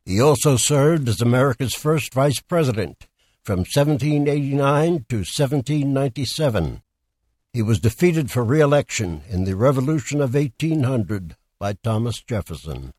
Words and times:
He 0.04 0.20
also 0.20 0.58
served 0.58 1.08
as 1.08 1.22
America's 1.22 1.74
first 1.74 2.12
Vice 2.12 2.40
President 2.40 3.06
from 3.42 3.60
1789 3.60 5.06
to 5.08 5.16
1797 5.16 6.82
he 7.54 7.62
was 7.62 7.78
defeated 7.78 8.32
for 8.32 8.42
re-election 8.42 9.22
in 9.30 9.44
the 9.44 9.54
Revolution 9.54 10.20
of 10.20 10.34
1800 10.34 11.36
by 11.60 11.72
Thomas 11.72 12.20
Jefferson. 12.20 12.92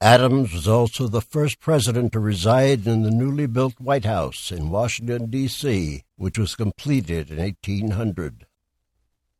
Adams 0.00 0.52
was 0.52 0.68
also 0.68 1.08
the 1.08 1.20
first 1.20 1.58
president 1.58 2.12
to 2.12 2.20
reside 2.20 2.86
in 2.86 3.02
the 3.02 3.10
newly 3.10 3.46
built 3.46 3.80
White 3.80 4.04
House 4.04 4.52
in 4.52 4.70
Washington, 4.70 5.30
D.C., 5.30 6.04
which 6.14 6.38
was 6.38 6.54
completed 6.54 7.28
in 7.28 7.38
1800. 7.38 8.46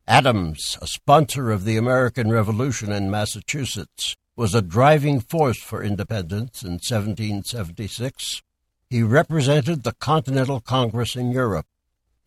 Adams, 0.08 0.76
a 0.82 0.88
sponsor 0.88 1.52
of 1.52 1.64
the 1.64 1.76
American 1.76 2.32
Revolution 2.32 2.90
in 2.90 3.08
Massachusetts, 3.08 4.16
was 4.34 4.56
a 4.56 4.62
driving 4.62 5.20
force 5.20 5.62
for 5.62 5.84
independence 5.84 6.64
in 6.64 6.72
1776. 6.72 8.42
He 8.90 9.04
represented 9.04 9.84
the 9.84 9.94
Continental 9.94 10.60
Congress 10.60 11.14
in 11.14 11.30
Europe 11.30 11.66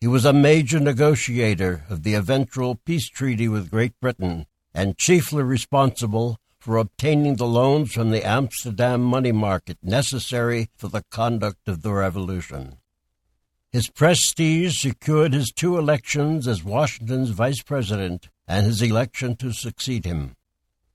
he 0.00 0.06
was 0.06 0.24
a 0.24 0.32
major 0.32 0.80
negotiator 0.80 1.84
of 1.90 2.04
the 2.04 2.14
eventual 2.14 2.74
peace 2.74 3.06
treaty 3.10 3.46
with 3.46 3.70
Great 3.70 3.92
Britain 4.00 4.46
and 4.72 4.96
chiefly 4.96 5.42
responsible 5.42 6.38
for 6.58 6.78
obtaining 6.78 7.36
the 7.36 7.46
loans 7.46 7.92
from 7.92 8.10
the 8.10 8.26
Amsterdam 8.26 9.02
money 9.02 9.32
market 9.32 9.76
necessary 9.82 10.70
for 10.74 10.88
the 10.88 11.04
conduct 11.10 11.68
of 11.68 11.82
the 11.82 11.92
revolution. 11.92 12.78
His 13.72 13.90
prestige 13.90 14.80
secured 14.80 15.34
his 15.34 15.52
two 15.54 15.76
elections 15.76 16.48
as 16.48 16.64
Washington's 16.64 17.30
vice 17.30 17.62
president 17.62 18.30
and 18.48 18.64
his 18.64 18.80
election 18.80 19.36
to 19.36 19.52
succeed 19.52 20.06
him. 20.06 20.34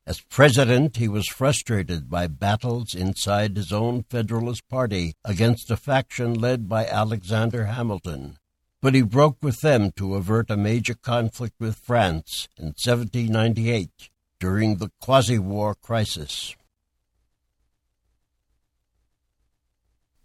As 0.08 0.20
president, 0.20 0.98
he 0.98 1.08
was 1.08 1.28
frustrated 1.28 2.10
by 2.10 2.26
battles 2.26 2.96
inside 2.96 3.56
his 3.56 3.72
own 3.72 4.04
Federalist 4.10 4.68
Party 4.68 5.14
against 5.24 5.70
a 5.70 5.78
faction 5.78 6.34
led 6.34 6.68
by 6.68 6.88
Alexander 6.88 7.66
Hamilton 7.66 8.40
but 8.86 8.94
he 8.94 9.02
broke 9.02 9.38
with 9.42 9.62
them 9.62 9.92
to 9.92 10.14
avert 10.14 10.52
a 10.52 10.56
major 10.56 10.94
conflict 10.94 11.56
with 11.60 11.76
France 11.76 12.48
in 12.56 12.66
1798 12.66 14.12
during 14.40 14.76
the 14.76 14.92
Quasi 15.02 15.40
War 15.40 15.74
crisis. 15.74 16.56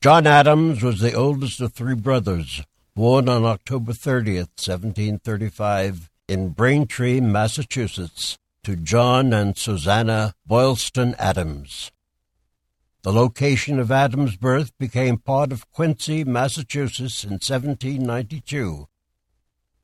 John 0.03 0.27
Adams 0.27 0.83
was 0.83 1.01
the 1.01 1.15
oldest 1.15 1.63
of 1.63 1.73
three 1.73 1.95
brothers, 1.95 2.63
born 2.95 3.31
on 3.31 3.47
October 3.47 3.93
30th, 3.93 4.53
1735, 4.61 6.11
in 6.29 6.51
Braintree, 6.51 7.19
Massachusetts, 7.19 8.37
to 8.65 8.77
John 8.77 9.33
and 9.33 9.57
Susanna 9.57 10.35
Boylston 10.47 11.15
Adams. 11.19 11.91
The 13.03 13.13
location 13.13 13.79
of 13.79 13.91
Adams' 13.91 14.37
birth 14.37 14.77
became 14.77 15.17
part 15.17 15.53
of 15.53 15.71
Quincy, 15.73 16.23
Massachusetts 16.23 17.25
in 17.25 17.31
1792. 17.31 18.89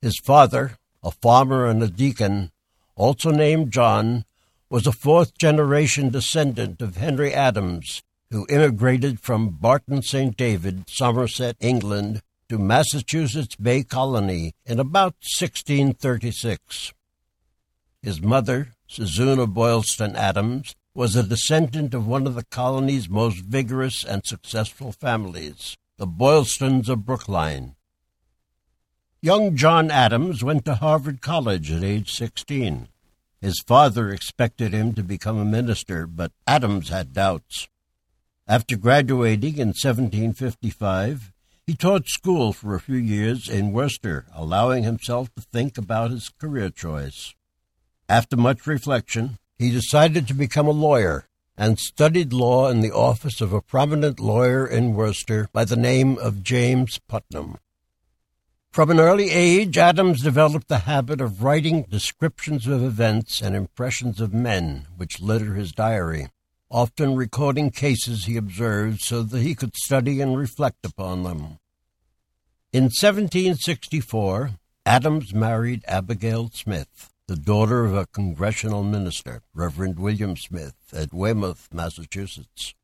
His 0.03 0.21
father, 0.23 0.77
a 1.03 1.11
farmer 1.11 1.67
and 1.67 1.83
a 1.83 1.89
deacon, 1.89 2.51
also 2.95 3.31
named 3.31 3.73
John, 3.73 4.27
was 4.69 4.87
a 4.87 4.93
fourth 4.93 5.39
generation 5.39 6.11
descendant 6.11 6.83
of 6.83 6.99
Henry 6.99 7.33
Adams, 7.33 8.03
who 8.31 8.47
immigrated 8.51 9.21
from 9.21 9.49
Barton 9.49 10.03
St. 10.03 10.37
David, 10.37 10.85
Somerset, 10.87 11.57
England, 11.59 12.21
to 12.51 12.59
Massachusetts 12.59 13.57
Bay 13.57 13.83
Colony 13.83 14.53
in 14.67 14.79
about 14.79 15.15
1636. 15.39 16.93
His 18.03 18.21
mother, 18.21 18.73
Susanna 18.87 19.47
Boylston 19.47 20.15
Adams, 20.15 20.77
was 20.97 21.15
a 21.15 21.23
descendant 21.23 21.93
of 21.93 22.07
one 22.07 22.27
of 22.27 22.35
the 22.35 22.45
colony's 22.45 23.07
most 23.07 23.41
vigorous 23.41 24.03
and 24.03 24.25
successful 24.25 24.93
families, 24.93 25.77
the 25.99 26.07
Boylstons 26.07 26.89
of 26.89 27.05
Brookline. 27.05 27.77
Young 29.21 29.57
John 29.57 29.91
Adams 29.91 30.43
went 30.43 30.65
to 30.65 30.77
Harvard 30.77 31.21
College 31.21 31.71
at 31.71 31.85
age 31.85 32.13
16. 32.13 32.89
His 33.43 33.63
father 33.67 34.09
expected 34.09 34.73
him 34.73 34.95
to 34.95 35.03
become 35.03 35.37
a 35.37 35.45
minister, 35.45 36.07
but 36.07 36.33
Adams 36.47 36.89
had 36.89 37.13
doubts. 37.13 37.69
After 38.49 38.75
graduating 38.75 39.59
in 39.59 39.75
1755, 39.75 41.31
he 41.67 41.75
taught 41.75 42.09
school 42.09 42.55
for 42.55 42.75
a 42.75 42.81
few 42.81 42.97
years 42.97 43.51
in 43.51 43.73
Worcester, 43.73 44.25
allowing 44.35 44.85
himself 44.85 45.29
to 45.35 45.43
think 45.43 45.77
about 45.77 46.11
his 46.11 46.31
career 46.31 46.71
choice. 46.71 47.35
After 48.09 48.37
much 48.37 48.67
reflection, 48.67 49.37
he 49.59 49.71
decided 49.71 50.29
to 50.29 50.35
become 50.35 50.67
a 50.67 50.73
lawyer 50.73 51.27
and 51.57 51.79
studied 51.79 52.33
law 52.33 52.69
in 52.69 52.81
the 52.81 52.93
office 52.93 53.41
of 53.41 53.53
a 53.53 53.63
prominent 53.63 54.21
lawyer 54.21 54.67
in 54.67 54.95
Worcester 54.95 55.49
by 55.53 55.65
the 55.65 55.77
name 55.77 56.19
of 56.19 56.43
James 56.43 56.99
Putnam. 57.09 57.59
From 58.71 58.91
an 58.91 59.01
early 59.01 59.31
age, 59.31 59.79
Adams 59.79 60.23
developed 60.23 60.69
the 60.69 60.81
habit 60.81 61.23
of 61.23 61.43
writing 61.43 61.85
descriptions 61.85 62.67
of 62.67 62.83
events 62.83 63.41
and 63.41 63.57
impressions 63.57 64.21
of 64.21 64.35
men, 64.35 64.87
which 64.99 65.23
litter 65.23 65.55
his 65.55 65.73
diary, 65.73 66.29
often 66.71 67.17
recording 67.17 67.71
cases 67.71 68.27
he 68.27 68.37
observed 68.37 69.01
so 69.01 69.23
that 69.23 69.41
he 69.41 69.55
could 69.55 69.75
study 69.75 70.21
and 70.21 70.37
reflect 70.37 70.85
upon 70.85 71.23
them. 71.23 71.59
In 72.71 72.85
1764, 72.85 74.51
Adams 74.85 75.33
married 75.33 75.83
Abigail 75.89 76.51
Smith, 76.53 77.11
the 77.29 77.37
daughter 77.37 77.85
of 77.85 77.95
a 77.95 78.07
Congregational 78.07 78.85
minister, 78.85 79.43
Reverend 79.53 79.99
William 79.99 80.37
Smith, 80.37 80.77
at 80.93 81.13
Weymouth, 81.13 81.69
Massachusetts. 81.73 82.75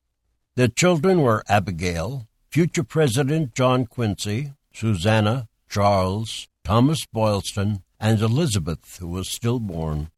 Their 0.56 0.68
children 0.68 1.22
were 1.22 1.44
Abigail, 1.48 2.26
future 2.50 2.82
President 2.82 3.54
John 3.54 3.86
Quincy, 3.86 4.52
Susanna, 4.74 5.48
Charles, 5.68 6.48
Thomas 6.64 7.06
Boylston, 7.06 7.84
and 8.00 8.20
Elizabeth, 8.20 8.98
who 8.98 9.06
was 9.06 9.30
stillborn. 9.30 10.10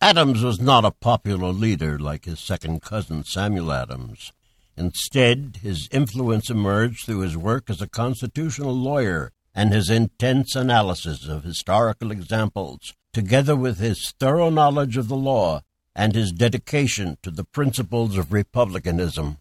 Adams 0.00 0.42
was 0.42 0.60
not 0.60 0.84
a 0.84 0.90
popular 0.90 1.52
leader 1.52 2.00
like 2.00 2.24
his 2.24 2.40
second 2.40 2.82
cousin 2.82 3.22
Samuel 3.22 3.72
Adams. 3.72 4.32
Instead, 4.76 5.58
his 5.62 5.88
influence 5.92 6.50
emerged 6.50 7.06
through 7.06 7.20
his 7.20 7.36
work 7.36 7.70
as 7.70 7.80
a 7.80 7.88
constitutional 7.88 8.72
lawyer 8.72 9.32
and 9.58 9.72
his 9.72 9.90
intense 9.90 10.54
analysis 10.54 11.26
of 11.26 11.42
historical 11.42 12.12
examples, 12.12 12.94
together 13.12 13.56
with 13.56 13.80
his 13.80 14.14
thorough 14.20 14.50
knowledge 14.50 14.96
of 14.96 15.08
the 15.08 15.16
law 15.16 15.60
and 15.96 16.14
his 16.14 16.30
dedication 16.30 17.18
to 17.22 17.30
the 17.32 17.42
principles 17.42 18.16
of 18.16 18.32
republicanism. 18.32 19.38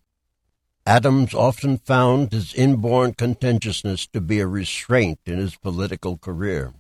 Adams 0.88 1.36
often 1.36 1.78
found 1.78 2.32
his 2.32 2.56
inborn 2.56 3.14
contentiousness 3.14 4.08
to 4.08 4.20
be 4.20 4.40
a 4.40 4.48
restraint 4.48 5.20
in 5.28 5.38
his 5.38 5.56
political 5.56 6.18
career. 6.18 6.74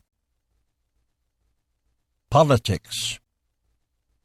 Politics 2.31 3.19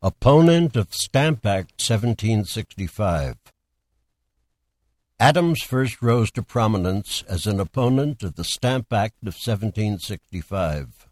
Opponent 0.00 0.74
of 0.74 0.94
Stamp 0.94 1.44
Act 1.44 1.72
1765 1.86 3.51
Adams 5.22 5.62
first 5.62 6.02
rose 6.02 6.32
to 6.32 6.42
prominence 6.42 7.22
as 7.28 7.46
an 7.46 7.60
opponent 7.60 8.24
of 8.24 8.34
the 8.34 8.42
Stamp 8.42 8.92
Act 8.92 9.14
of 9.22 9.36
1765. 9.36 11.08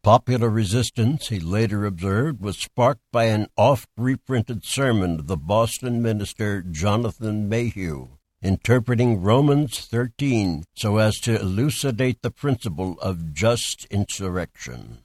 Popular 0.00 0.48
resistance, 0.48 1.26
he 1.26 1.40
later 1.40 1.84
observed, 1.84 2.40
was 2.40 2.56
sparked 2.56 3.02
by 3.10 3.24
an 3.24 3.48
oft 3.56 3.88
reprinted 3.96 4.64
sermon 4.64 5.18
of 5.18 5.26
the 5.26 5.36
Boston 5.36 6.00
minister 6.00 6.62
Jonathan 6.62 7.48
Mayhew, 7.48 8.10
interpreting 8.40 9.20
Romans 9.20 9.86
13 9.86 10.62
so 10.76 10.98
as 10.98 11.18
to 11.18 11.40
elucidate 11.40 12.22
the 12.22 12.30
principle 12.30 12.96
of 13.00 13.34
just 13.34 13.86
insurrection. 13.86 14.98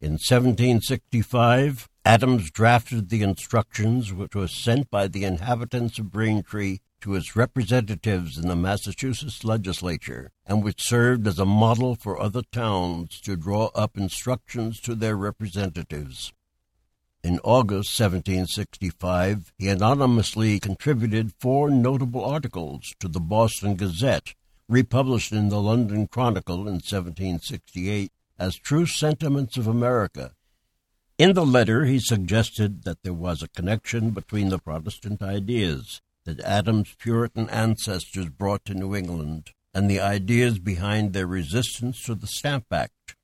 In 0.00 0.14
1765, 0.14 1.88
Adams 2.04 2.50
drafted 2.50 3.10
the 3.10 3.22
instructions 3.22 4.12
which 4.12 4.34
were 4.34 4.48
sent 4.48 4.90
by 4.90 5.06
the 5.06 5.24
inhabitants 5.24 6.00
of 6.00 6.10
Braintree 6.10 6.80
to 7.04 7.14
its 7.14 7.36
representatives 7.36 8.38
in 8.38 8.48
the 8.48 8.56
Massachusetts 8.56 9.44
legislature, 9.44 10.30
and 10.46 10.64
which 10.64 10.88
served 10.88 11.26
as 11.26 11.38
a 11.38 11.44
model 11.44 11.94
for 11.94 12.18
other 12.18 12.40
towns 12.50 13.20
to 13.20 13.36
draw 13.36 13.66
up 13.74 13.98
instructions 13.98 14.80
to 14.80 14.94
their 14.94 15.14
representatives. 15.14 16.32
In 17.22 17.40
August 17.44 18.00
1765, 18.00 19.52
he 19.58 19.68
anonymously 19.68 20.58
contributed 20.58 21.34
four 21.38 21.68
notable 21.68 22.24
articles 22.24 22.94
to 23.00 23.08
the 23.08 23.20
Boston 23.20 23.76
Gazette, 23.76 24.34
republished 24.66 25.30
in 25.30 25.50
the 25.50 25.60
London 25.60 26.06
Chronicle 26.06 26.60
in 26.60 26.80
1768 26.80 28.12
as 28.38 28.56
True 28.56 28.86
Sentiments 28.86 29.58
of 29.58 29.66
America. 29.66 30.32
In 31.18 31.34
the 31.34 31.44
letter, 31.44 31.84
he 31.84 31.98
suggested 31.98 32.84
that 32.84 33.02
there 33.02 33.12
was 33.12 33.42
a 33.42 33.48
connection 33.48 34.12
between 34.12 34.48
the 34.48 34.58
Protestant 34.58 35.20
ideas 35.20 36.00
that 36.24 36.40
Adams' 36.40 36.94
Puritan 36.98 37.48
ancestors 37.50 38.28
brought 38.28 38.64
to 38.64 38.74
New 38.74 38.94
England 38.94 39.50
and 39.74 39.90
the 39.90 40.00
ideas 40.00 40.58
behind 40.58 41.12
their 41.12 41.26
resistance 41.26 42.02
to 42.04 42.14
the 42.14 42.26
Stamp 42.26 42.66
Act. 42.72 43.16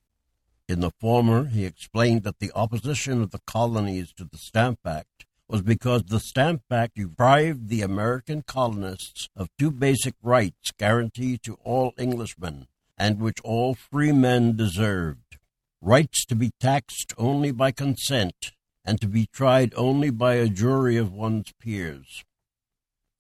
In 0.68 0.80
the 0.80 0.92
former, 1.00 1.46
he 1.46 1.64
explained 1.64 2.22
that 2.24 2.38
the 2.38 2.52
opposition 2.54 3.22
of 3.22 3.30
the 3.30 3.40
colonies 3.46 4.12
to 4.12 4.24
the 4.24 4.38
Stamp 4.38 4.80
Act 4.84 5.26
was 5.48 5.62
because 5.62 6.04
the 6.04 6.20
Stamp 6.20 6.62
Act 6.70 6.94
deprived 6.94 7.68
the 7.68 7.82
American 7.82 8.42
colonists 8.42 9.28
of 9.34 9.48
two 9.58 9.70
basic 9.70 10.14
rights 10.22 10.70
guaranteed 10.78 11.42
to 11.42 11.58
all 11.64 11.92
Englishmen 11.98 12.68
and 12.96 13.18
which 13.18 13.40
all 13.42 13.74
free 13.74 14.12
men 14.12 14.56
deserved 14.56 15.38
rights 15.80 16.24
to 16.26 16.36
be 16.36 16.50
taxed 16.60 17.14
only 17.16 17.50
by 17.50 17.72
consent 17.72 18.52
and 18.84 19.00
to 19.00 19.08
be 19.08 19.26
tried 19.26 19.72
only 19.76 20.10
by 20.10 20.34
a 20.34 20.48
jury 20.48 20.96
of 20.96 21.12
one's 21.12 21.52
peers. 21.60 22.24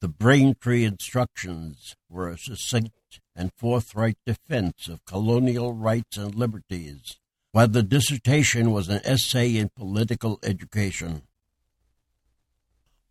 The 0.00 0.08
Braintree 0.08 0.84
instructions 0.84 1.94
were 2.08 2.30
a 2.30 2.38
succinct 2.38 3.20
and 3.36 3.52
forthright 3.58 4.16
defense 4.24 4.88
of 4.88 5.04
colonial 5.04 5.74
rights 5.74 6.16
and 6.16 6.34
liberties 6.34 7.18
while 7.52 7.68
the 7.68 7.82
dissertation 7.82 8.70
was 8.70 8.88
an 8.88 9.00
essay 9.04 9.56
in 9.56 9.68
political 9.68 10.38
education. 10.42 11.22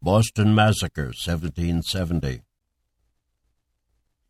Boston 0.02 0.56
Massacre, 0.56 1.12
1770. 1.26 2.42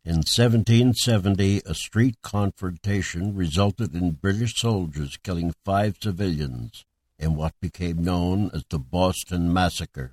In 0.04 0.16
1770, 0.16 1.62
a 1.64 1.74
street 1.74 2.16
confrontation 2.22 3.34
resulted 3.34 3.94
in 3.94 4.12
British 4.12 4.56
soldiers 4.56 5.16
killing 5.22 5.54
five 5.64 5.96
civilians 6.02 6.84
in 7.18 7.36
what 7.36 7.54
became 7.60 8.02
known 8.02 8.50
as 8.52 8.64
the 8.68 8.78
Boston 8.78 9.52
Massacre. 9.52 10.12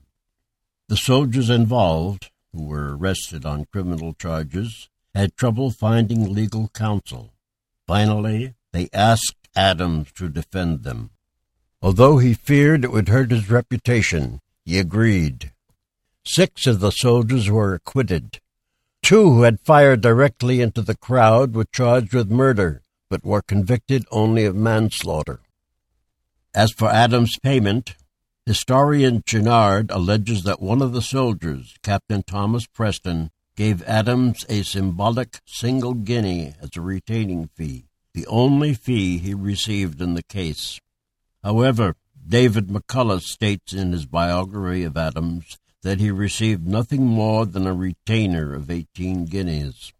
The 0.89 0.97
soldiers 0.97 1.49
involved, 1.49 2.29
who 2.57 2.65
were 2.65 2.98
arrested 2.98 3.45
on 3.45 3.65
criminal 3.65 4.13
charges, 4.13 4.89
had 5.13 5.38
trouble 5.38 5.69
finding 5.69 6.33
legal 6.33 6.69
counsel. 6.69 7.31
Finally, 7.86 8.56
they 8.74 8.89
asked 8.92 9.48
Adams 9.56 10.12
to 10.13 10.27
defend 10.27 10.83
them. 10.83 11.12
Although 11.81 12.18
he 12.18 12.33
feared 12.33 12.83
it 12.83 12.92
would 12.92 13.09
hurt 13.09 13.31
his 13.31 13.51
reputation, 13.51 14.42
he 14.65 14.80
agreed. 14.80 15.51
Six 16.25 16.65
of 16.65 16.80
the 16.80 16.92
soldiers 16.92 17.50
were 17.50 17.75
acquitted. 17.75 18.39
Two 19.04 19.33
who 19.33 19.42
had 19.44 19.59
fired 19.59 20.01
directly 20.01 20.59
into 20.59 20.81
the 20.81 20.98
crowd 20.98 21.54
were 21.54 21.65
charged 21.71 22.13
with 22.13 22.31
murder, 22.31 22.81
but 23.09 23.24
were 23.24 23.42
convicted 23.44 24.04
only 24.12 24.45
of 24.45 24.56
manslaughter. 24.56 25.39
As 26.56 26.71
for 26.71 26.89
Adams' 26.89 27.38
payment, 27.42 27.95
historian 28.47 29.21
Chinard 29.21 29.91
alleges 29.91 30.44
that 30.44 30.61
one 30.61 30.81
of 30.81 30.94
the 30.94 31.01
soldiers, 31.01 31.75
Captain 31.83 32.23
Thomas 32.23 32.65
Preston, 32.65 33.29
gave 33.55 33.83
Adams 33.83 34.45
a 34.49 34.63
symbolic 34.63 35.39
single 35.45 35.94
guinea 35.94 36.53
as 36.61 36.69
a 36.75 36.81
retaining 36.81 37.49
fee 37.55 37.88
the 38.17 38.25
only 38.25 38.73
fee 38.73 39.19
he 39.19 39.35
received 39.35 40.01
in 40.01 40.15
the 40.15 40.23
case. 40.23 40.79
However, 41.44 41.95
David 42.27 42.67
McCullough 42.67 43.21
states 43.21 43.73
in 43.73 43.91
his 43.91 44.07
biography 44.07 44.83
of 44.83 44.97
Adams 44.97 45.59
that 45.83 45.99
he 45.99 46.09
received 46.09 46.67
nothing 46.67 47.05
more 47.05 47.45
than 47.45 47.67
a 47.67 47.75
retainer 47.75 48.55
of 48.55 48.71
18 48.71 49.25
guineas. 49.25 49.94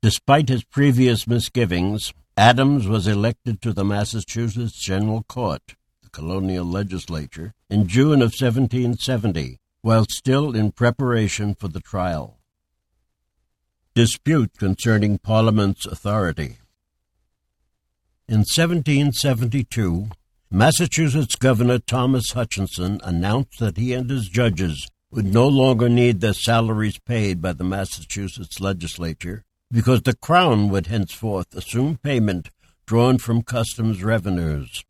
Despite 0.00 0.48
his 0.48 0.64
previous 0.64 1.26
misgivings, 1.26 2.14
Adams 2.34 2.88
was 2.88 3.06
elected 3.06 3.60
to 3.60 3.74
the 3.74 3.84
Massachusetts 3.84 4.82
General 4.82 5.22
Court, 5.24 5.76
colonial 6.14 6.64
legislature, 6.64 7.52
in 7.68 7.88
June 7.88 8.22
of 8.22 8.32
1770, 8.32 9.58
while 9.82 10.06
still 10.08 10.54
in 10.54 10.72
preparation 10.72 11.54
for 11.54 11.68
the 11.68 11.80
trial 11.80 12.38
dispute 13.94 14.50
concerning 14.58 15.18
Parliament's 15.18 15.86
authority. 15.86 16.58
In 18.26 18.38
1772, 18.38 20.08
Massachusetts 20.50 21.36
Governor 21.36 21.78
Thomas 21.78 22.32
Hutchinson 22.32 23.00
announced 23.04 23.60
that 23.60 23.76
he 23.76 23.92
and 23.92 24.10
his 24.10 24.28
judges 24.28 24.88
would 25.12 25.32
no 25.32 25.46
longer 25.46 25.88
need 25.88 26.20
their 26.20 26.32
salaries 26.32 26.98
paid 26.98 27.40
by 27.40 27.52
the 27.52 27.62
Massachusetts 27.62 28.58
legislature 28.60 29.44
because 29.70 30.02
the 30.02 30.16
Crown 30.16 30.70
would 30.70 30.88
henceforth 30.88 31.54
assume 31.54 31.96
payment 32.02 32.50
drawn 32.86 33.18
from 33.18 33.42
customs 33.42 34.02
revenues. 34.02 34.84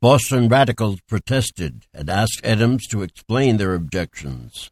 Boston 0.00 0.48
radicals 0.48 0.98
protested 1.02 1.84
and 1.92 2.08
asked 2.08 2.40
Adams 2.42 2.86
to 2.86 3.02
explain 3.02 3.58
their 3.58 3.74
objections. 3.74 4.70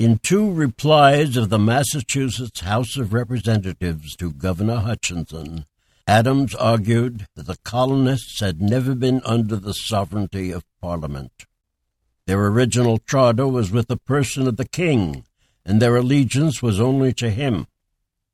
In 0.00 0.18
two 0.18 0.52
replies 0.52 1.36
of 1.36 1.48
the 1.48 1.60
Massachusetts 1.60 2.62
House 2.62 2.96
of 2.96 3.12
Representatives 3.12 4.16
to 4.16 4.32
Governor 4.32 4.78
Hutchinson, 4.78 5.64
Adams 6.08 6.56
argued 6.56 7.28
that 7.36 7.46
the 7.46 7.58
colonists 7.62 8.40
had 8.40 8.60
never 8.60 8.96
been 8.96 9.22
under 9.24 9.54
the 9.54 9.74
sovereignty 9.74 10.50
of 10.50 10.64
Parliament. 10.82 11.46
Their 12.26 12.44
original 12.46 12.98
charter 12.98 13.46
was 13.46 13.70
with 13.70 13.86
the 13.86 13.96
person 13.96 14.48
of 14.48 14.56
the 14.56 14.68
king, 14.68 15.24
and 15.64 15.80
their 15.80 15.94
allegiance 15.94 16.60
was 16.60 16.80
only 16.80 17.12
to 17.12 17.30
him. 17.30 17.68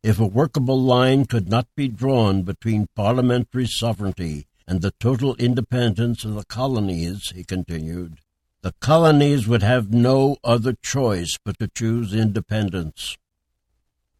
If 0.03 0.19
a 0.19 0.27
workable 0.27 0.81
line 0.81 1.27
could 1.27 1.51
not 1.51 1.67
be 1.77 1.89
drawn 1.89 2.45
between 2.45 2.89
parliamentary 2.97 3.67
sovereignty 3.67 4.47
and 4.67 4.81
the 4.81 4.95
total 4.99 5.35
independence 5.37 6.25
of 6.25 6.35
the 6.35 6.45
colonies, 6.45 7.33
he 7.35 7.45
continued, 7.45 8.19
the 8.63 8.75
colonies 8.81 9.47
would 9.47 9.63
have 9.63 9.93
no 9.93 10.39
other 10.43 10.73
choice 10.73 11.37
but 11.45 11.59
to 11.59 11.69
choose 11.69 12.15
independence. 12.15 13.19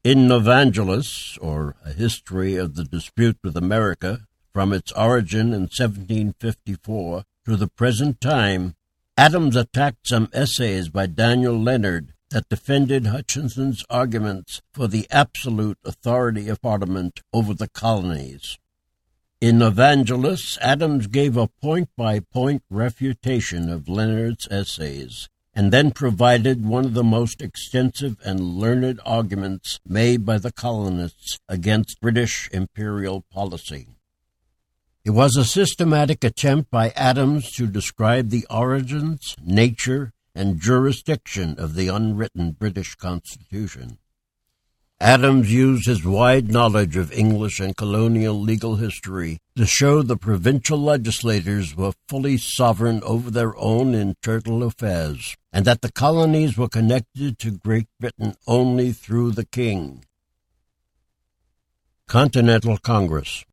In 0.05 0.29
Novanglus, 0.29 1.39
or 1.41 1.77
A 1.83 1.95
History 1.95 2.57
of 2.57 2.75
the 2.75 2.85
Dispute 2.85 3.39
with 3.43 3.57
America, 3.57 4.27
from 4.53 4.75
its 4.75 4.93
origin 4.93 5.55
in 5.55 5.63
1754 5.63 7.25
to 7.47 7.57
the 7.57 7.69
present 7.69 8.21
time, 8.21 8.75
Adams 9.17 9.57
attacked 9.57 10.09
some 10.09 10.29
essays 10.33 10.91
by 10.91 11.07
Daniel 11.07 11.59
Leonard 11.59 12.13
that 12.31 12.49
defended 12.49 13.07
Hutchinson's 13.07 13.85
arguments 13.89 14.61
for 14.73 14.89
the 14.89 15.07
absolute 15.11 15.79
authority 15.85 16.49
of 16.49 16.61
Parliament 16.61 17.23
over 17.33 17.55
the 17.55 17.69
colonies. 17.69 18.59
In 19.41 19.59
Novanglus, 19.59 20.57
Adams 20.61 21.07
gave 21.07 21.37
a 21.37 21.49
point 21.49 21.91
by 21.97 22.21
point 22.21 22.63
refutation 22.71 23.69
of 23.69 23.89
Leonard's 23.89 24.49
essays, 24.51 25.29
and 25.53 25.73
then 25.73 25.91
provided 25.91 26.65
one 26.65 26.85
of 26.85 26.95
the 26.95 27.05
most 27.05 27.43
extensive 27.43 28.17
and 28.25 28.41
learned 28.41 29.01
arguments 29.05 29.81
made 29.87 30.25
by 30.25 30.39
the 30.39 30.53
colonists 30.53 31.39
against 31.49 32.01
British 32.01 32.49
imperial 32.53 33.25
policy. 33.31 33.89
It 35.05 35.11
was 35.11 35.37
a 35.37 35.45
systematic 35.45 36.25
attempt 36.25 36.71
by 36.71 36.91
Adams 36.91 37.53
to 37.53 37.67
describe 37.67 38.31
the 38.31 38.47
origins, 38.49 39.37
nature, 39.45 40.13
and 40.35 40.59
jurisdiction 40.59 41.57
of 41.59 41.75
the 41.75 41.89
unwritten 41.89 42.53
British 42.53 42.95
Constitution. 42.95 43.99
Adams 45.01 45.53
used 45.53 45.87
his 45.87 46.05
wide 46.05 46.51
knowledge 46.51 46.97
of 46.97 47.13
English 47.13 47.59
and 47.59 47.77
colonial 47.77 48.41
legal 48.41 48.77
history 48.77 49.39
to 49.57 49.67
show 49.67 50.03
the 50.03 50.17
provincial 50.17 50.79
legislators 50.79 51.77
were 51.77 51.93
fully 52.09 52.37
sovereign 52.37 53.03
over 53.03 53.31
their 53.31 53.57
own 53.57 53.95
internal 53.95 54.63
affairs, 54.63 55.37
and 55.53 55.65
that 55.65 55.81
the 55.81 55.93
colonies 55.93 56.57
were 56.57 56.69
connected 56.69 57.39
to 57.39 57.51
Great 57.51 57.89
Britain 57.99 58.35
only 58.47 58.93
through 58.93 59.33
the 59.33 59.45
king. 59.45 60.05
Continental 62.07 62.79
Congress 62.79 63.45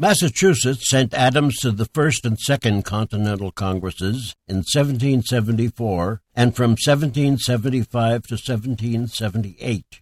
Massachusetts 0.00 0.88
sent 0.88 1.12
Adams 1.12 1.58
to 1.58 1.70
the 1.70 1.84
First 1.84 2.24
and 2.24 2.38
Second 2.38 2.86
Continental 2.86 3.52
Congresses 3.52 4.34
in 4.48 4.64
1774 4.64 6.22
and 6.34 6.56
from 6.56 6.70
1775 6.70 8.22
to 8.22 8.34
1778. 8.36 10.00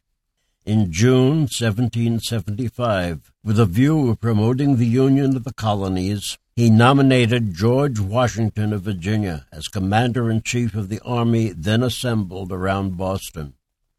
In 0.65 0.93
June 0.93 1.49
1775, 1.49 3.33
with 3.43 3.59
a 3.59 3.67
view 3.67 4.09
of 4.09 4.21
promoting 4.21 4.77
the 4.77 4.87
union 4.87 5.35
of 5.35 5.43
the 5.43 5.53
colonies, 5.53 6.39
he 6.55 6.71
nominated 6.71 7.53
George 7.53 7.99
Washington 7.99 8.73
of 8.73 8.83
Virginia 8.83 9.49
as 9.51 9.67
commander 9.67 10.31
in 10.31 10.43
chief 10.43 10.77
of 10.77 10.91
the 10.91 11.01
army 11.01 11.49
then 11.49 11.83
assembled 11.83 12.53
around 12.53 12.97
Boston. 12.97 13.55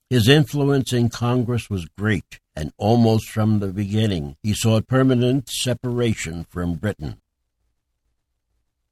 His 0.10 0.30
influence 0.30 0.94
in 0.94 1.10
Congress 1.10 1.70
was 1.70 1.90
great, 1.98 2.39
and 2.56 2.72
almost 2.78 3.30
from 3.30 3.60
the 3.60 3.68
beginning 3.68 4.36
he 4.44 4.54
sought 4.54 4.88
permanent 4.88 5.50
separation 5.50 6.46
from 6.50 6.76
Britain. 6.76 7.22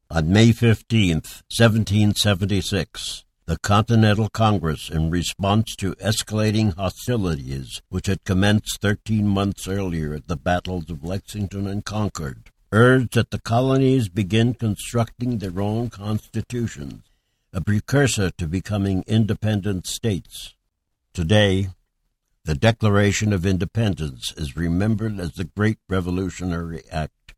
On 0.09 0.31
May 0.31 0.53
15, 0.53 1.15
1776, 1.15 3.25
the 3.47 3.57
Continental 3.59 4.27
Congress, 4.27 4.89
in 4.89 5.09
response 5.09 5.73
to 5.77 5.95
escalating 5.95 6.75
hostilities 6.75 7.81
which 7.87 8.07
had 8.07 8.25
commenced 8.25 8.81
thirteen 8.81 9.25
months 9.25 9.69
earlier 9.69 10.13
at 10.13 10.27
the 10.27 10.35
battles 10.35 10.89
of 10.89 11.03
Lexington 11.03 11.65
and 11.65 11.85
Concord, 11.85 12.51
urged 12.73 13.13
that 13.13 13.31
the 13.31 13.39
colonies 13.39 14.09
begin 14.09 14.53
constructing 14.53 15.37
their 15.37 15.61
own 15.61 15.89
constitutions, 15.89 17.03
a 17.53 17.61
precursor 17.61 18.31
to 18.31 18.47
becoming 18.47 19.05
independent 19.07 19.87
states. 19.87 20.53
Today, 21.13 21.69
the 22.47 22.55
Declaration 22.55 23.33
of 23.33 23.45
Independence 23.45 24.33
is 24.37 24.55
remembered 24.55 25.19
as 25.19 25.33
the 25.33 25.43
great 25.43 25.79
Revolutionary 25.89 26.81
Act. 26.89 27.35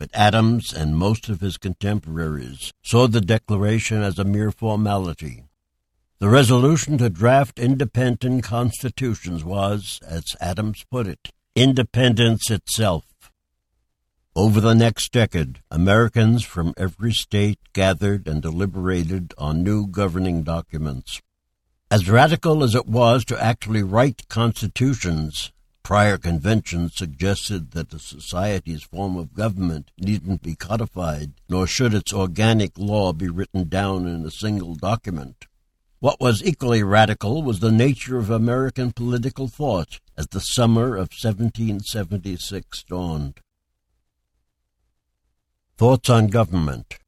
But 0.00 0.10
Adams 0.12 0.72
and 0.72 0.96
most 0.96 1.28
of 1.28 1.40
his 1.40 1.56
contemporaries 1.56 2.72
saw 2.82 3.06
the 3.06 3.20
Declaration 3.20 4.02
as 4.02 4.18
a 4.18 4.24
mere 4.24 4.50
formality. 4.50 5.44
The 6.18 6.28
resolution 6.28 6.98
to 6.98 7.08
draft 7.08 7.60
independent 7.60 8.42
constitutions 8.42 9.44
was, 9.44 10.00
as 10.04 10.24
Adams 10.40 10.84
put 10.90 11.06
it, 11.06 11.30
independence 11.54 12.50
itself. 12.50 13.04
Over 14.34 14.60
the 14.60 14.74
next 14.74 15.12
decade, 15.12 15.60
Americans 15.70 16.42
from 16.42 16.74
every 16.76 17.12
state 17.12 17.60
gathered 17.72 18.26
and 18.26 18.42
deliberated 18.42 19.34
on 19.38 19.62
new 19.62 19.86
governing 19.86 20.42
documents. 20.42 21.22
As 21.90 22.06
radical 22.06 22.62
as 22.62 22.74
it 22.74 22.86
was 22.86 23.24
to 23.24 23.42
actually 23.42 23.82
write 23.82 24.28
constitutions, 24.28 25.52
prior 25.82 26.18
conventions 26.18 26.94
suggested 26.94 27.70
that 27.70 27.88
the 27.88 27.98
society's 27.98 28.82
form 28.82 29.16
of 29.16 29.32
government 29.32 29.90
needn't 29.98 30.42
be 30.42 30.54
codified, 30.54 31.32
nor 31.48 31.66
should 31.66 31.94
its 31.94 32.12
organic 32.12 32.76
law 32.76 33.14
be 33.14 33.30
written 33.30 33.70
down 33.70 34.06
in 34.06 34.26
a 34.26 34.30
single 34.30 34.74
document. 34.74 35.46
What 35.98 36.20
was 36.20 36.44
equally 36.44 36.82
radical 36.82 37.42
was 37.42 37.60
the 37.60 37.72
nature 37.72 38.18
of 38.18 38.28
American 38.28 38.92
political 38.92 39.48
thought 39.48 39.98
as 40.14 40.26
the 40.26 40.40
summer 40.40 40.88
of 40.88 41.08
1776 41.18 42.84
dawned. 42.84 43.40
Thoughts 45.78 46.10
on 46.10 46.26
Government 46.26 46.98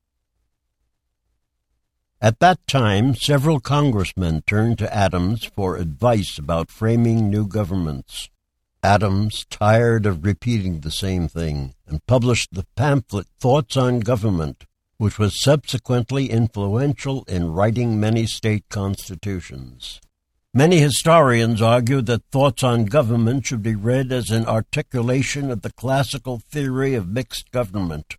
at 2.23 2.39
that 2.41 2.67
time, 2.67 3.15
several 3.15 3.61
congressmen 3.61 4.43
turned 4.47 4.79
to 4.79 4.95
Adams 4.95 5.45
for 5.45 5.77
advice 5.77 6.39
about 6.39 6.71
framing 6.71 7.31
new 7.31 7.47
governments. 7.47 8.29
Adams, 8.83 9.47
tired 9.49 10.05
of 10.05 10.25
repeating 10.25 10.81
the 10.81 10.91
same 10.91 11.29
thing, 11.29 11.75
and 11.87 12.05
published 12.07 12.53
the 12.53 12.67
pamphlet 12.77 13.27
Thoughts 13.39 13.77
on 13.77 14.01
Government, 14.01 14.65
which 14.99 15.19
was 15.19 15.43
subsequently 15.43 16.31
influential 16.31 17.25
in 17.27 17.53
writing 17.53 17.99
many 17.99 18.27
state 18.27 18.65
constitutions. 18.69 19.99
Many 20.53 20.79
historians 20.79 21.63
argue 21.63 22.03
that 22.03 22.25
Thoughts 22.31 22.63
on 22.63 22.85
Government 22.85 23.47
should 23.47 23.63
be 23.63 23.75
read 23.75 24.13
as 24.13 24.31
an 24.31 24.45
articulation 24.47 25.51
of 25.51 25.63
the 25.63 25.73
classical 25.73 26.39
theory 26.51 26.95
of 26.95 27.09
mixed 27.09 27.51
government. 27.51 28.17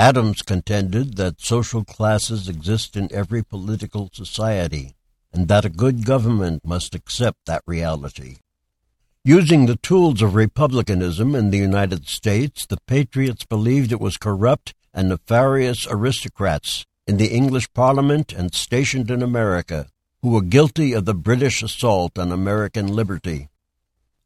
Adams 0.00 0.40
contended 0.40 1.18
that 1.18 1.42
social 1.42 1.84
classes 1.84 2.48
exist 2.48 2.96
in 2.96 3.12
every 3.12 3.44
political 3.44 4.08
society, 4.14 4.94
and 5.30 5.46
that 5.48 5.66
a 5.66 5.68
good 5.68 6.06
government 6.06 6.64
must 6.64 6.94
accept 6.94 7.36
that 7.44 7.62
reality. 7.66 8.36
Using 9.22 9.66
the 9.66 9.76
tools 9.76 10.22
of 10.22 10.34
republicanism 10.34 11.34
in 11.34 11.50
the 11.50 11.58
United 11.58 12.08
States, 12.08 12.64
the 12.64 12.78
Patriots 12.86 13.44
believed 13.44 13.92
it 13.92 14.00
was 14.00 14.16
corrupt 14.16 14.72
and 14.94 15.10
nefarious 15.10 15.86
aristocrats 15.86 16.86
in 17.06 17.18
the 17.18 17.28
English 17.28 17.70
Parliament 17.74 18.32
and 18.32 18.54
stationed 18.54 19.10
in 19.10 19.20
America 19.22 19.86
who 20.22 20.30
were 20.30 20.40
guilty 20.40 20.94
of 20.94 21.04
the 21.04 21.14
British 21.14 21.62
assault 21.62 22.18
on 22.18 22.32
American 22.32 22.86
liberty. 22.86 23.50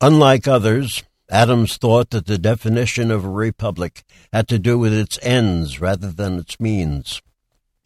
Unlike 0.00 0.46
others, 0.46 1.02
Adams 1.34 1.76
thought 1.78 2.10
that 2.10 2.26
the 2.26 2.38
definition 2.38 3.10
of 3.10 3.24
a 3.24 3.28
republic 3.28 4.04
had 4.32 4.46
to 4.46 4.56
do 4.56 4.78
with 4.78 4.94
its 4.94 5.18
ends 5.20 5.80
rather 5.80 6.12
than 6.12 6.38
its 6.38 6.60
means. 6.60 7.20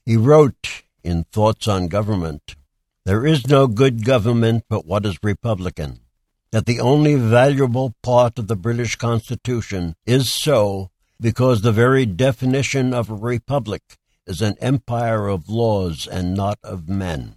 He 0.05 0.19
wrote 0.19 0.83
in 1.03 1.25
Thoughts 1.25 1.67
on 1.67 1.89
Government 1.89 2.57
There 3.07 3.25
is 3.25 3.47
no 3.47 3.67
good 3.67 4.05
government 4.05 4.65
but 4.69 4.85
what 4.85 5.07
is 5.07 5.17
republican, 5.23 6.01
that 6.53 6.67
the 6.67 6.79
only 6.79 7.15
valuable 7.15 7.95
part 8.03 8.39
of 8.39 8.49
the 8.49 8.55
British 8.55 8.97
Constitution 8.97 9.97
is 10.05 10.31
so 10.31 10.91
because 11.19 11.63
the 11.63 11.73
very 11.73 12.05
definition 12.05 12.93
of 12.93 13.09
a 13.09 13.15
republic 13.15 13.97
is 14.27 14.43
an 14.43 14.57
empire 14.61 15.27
of 15.27 15.49
laws 15.49 16.07
and 16.07 16.35
not 16.35 16.59
of 16.63 16.87
men. 16.87 17.37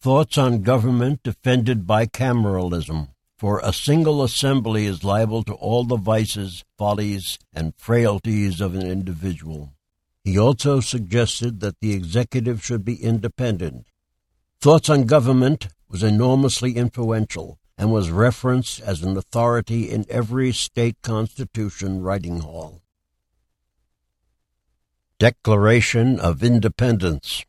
Thoughts 0.00 0.36
on 0.36 0.62
Government 0.62 1.22
defended 1.22 1.86
bicameralism 1.86 3.10
for 3.40 3.58
a 3.60 3.72
single 3.72 4.22
assembly 4.22 4.84
is 4.84 5.02
liable 5.02 5.42
to 5.42 5.54
all 5.54 5.82
the 5.82 5.96
vices, 5.96 6.62
follies, 6.76 7.38
and 7.54 7.74
frailties 7.74 8.60
of 8.60 8.74
an 8.74 8.82
individual. 8.86 9.72
He 10.22 10.38
also 10.38 10.80
suggested 10.80 11.60
that 11.60 11.80
the 11.80 11.94
executive 11.94 12.62
should 12.62 12.84
be 12.84 13.02
independent. 13.02 13.86
Thoughts 14.60 14.90
on 14.90 15.04
government 15.04 15.68
was 15.88 16.02
enormously 16.02 16.76
influential 16.76 17.58
and 17.78 17.90
was 17.90 18.10
referenced 18.10 18.78
as 18.82 19.02
an 19.02 19.16
authority 19.16 19.88
in 19.88 20.04
every 20.10 20.52
state 20.52 21.00
constitution 21.00 22.02
writing 22.02 22.40
hall. 22.40 22.82
Declaration 25.18 26.20
of 26.20 26.42
Independence 26.42 27.46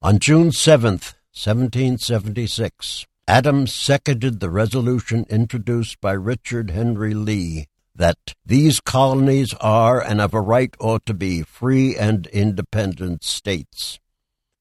On 0.00 0.20
June 0.20 0.52
7, 0.52 1.00
1776, 1.34 3.06
Adams 3.28 3.74
seconded 3.74 4.38
the 4.38 4.50
resolution 4.50 5.26
introduced 5.28 6.00
by 6.00 6.12
Richard 6.12 6.70
Henry 6.70 7.12
Lee 7.12 7.66
that 7.92 8.16
these 8.44 8.78
colonies 8.78 9.52
are 9.60 10.00
and 10.00 10.20
of 10.20 10.32
a 10.32 10.40
right 10.40 10.72
ought 10.78 11.04
to 11.06 11.14
be 11.14 11.42
free 11.42 11.96
and 11.96 12.28
independent 12.28 13.24
states, 13.24 13.98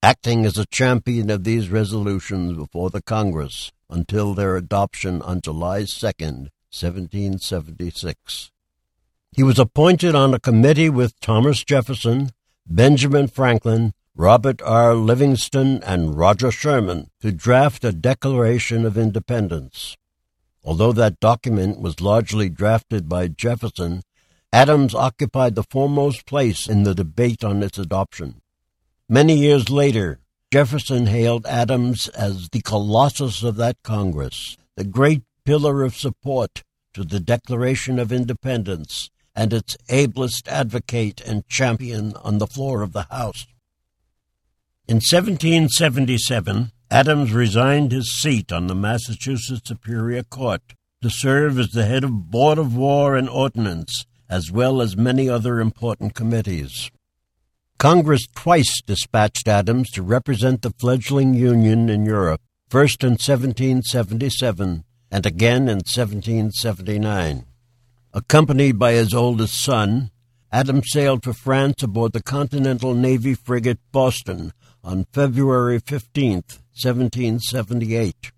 acting 0.01 0.47
as 0.47 0.57
a 0.57 0.65
champion 0.65 1.29
of 1.29 1.43
these 1.43 1.69
resolutions 1.69 2.53
before 2.53 2.89
the 2.89 3.03
Congress 3.03 3.71
until 3.87 4.33
their 4.33 4.55
adoption 4.55 5.21
on 5.21 5.41
July 5.41 5.83
2, 5.83 6.07
1776. 6.07 8.51
He 9.31 9.43
was 9.43 9.59
appointed 9.59 10.15
on 10.15 10.33
a 10.33 10.39
committee 10.39 10.89
with 10.89 11.19
Thomas 11.19 11.63
Jefferson, 11.63 12.31
Benjamin 12.65 13.27
Franklin, 13.27 13.93
Robert 14.17 14.61
R. 14.61 14.95
Livingston 14.95 15.83
and 15.83 16.17
Roger 16.17 16.49
Sherman 16.49 17.09
to 17.19 17.33
draft 17.33 17.83
a 17.83 17.91
Declaration 17.91 18.85
of 18.85 18.97
Independence. 18.97 19.97
Although 20.63 20.93
that 20.93 21.19
document 21.19 21.81
was 21.81 21.99
largely 21.99 22.47
drafted 22.47 23.09
by 23.09 23.27
Jefferson, 23.27 24.03
Adams 24.53 24.95
occupied 24.95 25.55
the 25.55 25.63
foremost 25.63 26.25
place 26.25 26.65
in 26.65 26.83
the 26.83 26.95
debate 26.95 27.43
on 27.43 27.61
its 27.61 27.77
adoption. 27.77 28.41
Many 29.09 29.35
years 29.35 29.69
later, 29.69 30.21
Jefferson 30.49 31.07
hailed 31.07 31.45
Adams 31.45 32.07
as 32.07 32.47
the 32.47 32.61
colossus 32.61 33.43
of 33.43 33.57
that 33.57 33.75
Congress, 33.83 34.55
the 34.77 34.85
great 34.85 35.23
pillar 35.43 35.83
of 35.83 35.93
support 35.93 36.63
to 36.93 37.03
the 37.03 37.19
Declaration 37.19 37.99
of 37.99 38.13
Independence, 38.13 39.09
and 39.35 39.51
its 39.51 39.75
ablest 39.89 40.47
advocate 40.47 41.19
and 41.19 41.45
champion 41.49 42.15
on 42.23 42.37
the 42.37 42.47
floor 42.47 42.81
of 42.81 42.93
the 42.93 43.07
House. 43.11 43.45
In 44.87 44.97
1777, 44.97 46.71
Adams 46.91 47.33
resigned 47.33 47.91
his 47.91 48.21
seat 48.21 48.51
on 48.51 48.67
the 48.67 48.75
Massachusetts 48.75 49.67
Superior 49.67 50.21
Court 50.21 50.61
to 51.01 51.09
serve 51.09 51.57
as 51.57 51.69
the 51.69 51.87
head 51.87 52.03
of 52.03 52.29
Board 52.29 52.59
of 52.59 52.75
War 52.75 53.15
and 53.15 53.27
Ordnance, 53.27 54.05
as 54.29 54.51
well 54.51 54.83
as 54.83 54.95
many 54.95 55.27
other 55.27 55.59
important 55.59 56.13
committees. 56.13 56.91
Congress 57.79 58.27
twice 58.35 58.79
dispatched 58.85 59.47
Adams 59.47 59.89
to 59.89 60.03
represent 60.03 60.61
the 60.61 60.73
fledgling 60.79 61.33
Union 61.33 61.89
in 61.89 62.05
Europe, 62.05 62.41
first 62.69 63.03
in 63.03 63.13
1777 63.13 64.83
and 65.09 65.25
again 65.25 65.63
in 65.63 65.77
1779. 65.77 67.45
Accompanied 68.13 68.77
by 68.77 68.91
his 68.91 69.15
oldest 69.15 69.59
son, 69.59 70.11
Adams 70.51 70.85
sailed 70.91 71.23
for 71.23 71.33
France 71.33 71.81
aboard 71.81 72.13
the 72.13 72.21
Continental 72.21 72.93
Navy 72.93 73.33
frigate 73.33 73.79
Boston 73.91 74.53
on 74.85 75.07
February 75.11 75.79
15, 75.79 76.33
1778. 76.35 78.31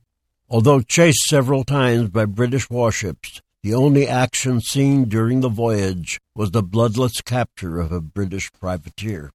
Although 0.49 0.79
chased 0.79 1.25
several 1.27 1.65
times 1.65 2.09
by 2.09 2.23
British 2.23 2.69
warships, 2.69 3.41
the 3.63 3.73
only 3.73 4.07
action 4.07 4.61
seen 4.61 5.09
during 5.09 5.41
the 5.41 5.49
voyage 5.49 6.21
was 6.33 6.51
the 6.51 6.63
bloodless 6.63 7.19
capture 7.19 7.81
of 7.81 7.91
a 7.91 7.99
British 7.99 8.49
privateer. 8.53 9.31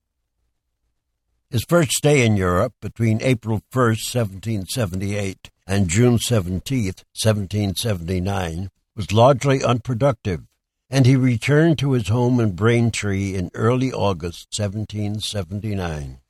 His 1.50 1.66
first 1.68 1.90
stay 1.90 2.24
in 2.24 2.38
Europe 2.38 2.72
between 2.80 3.20
April 3.20 3.60
1, 3.70 3.84
1778 3.84 5.50
and 5.66 5.88
June 5.88 6.18
17, 6.18 6.84
1779 6.86 8.70
was 8.96 9.12
largely 9.12 9.62
unproductive, 9.62 10.44
and 10.88 11.04
he 11.04 11.16
returned 11.16 11.78
to 11.80 11.92
his 11.92 12.08
home 12.08 12.40
in 12.40 12.52
Braintree 12.52 13.34
in 13.34 13.50
early 13.52 13.92
August 13.92 14.48
1779. 14.58 16.21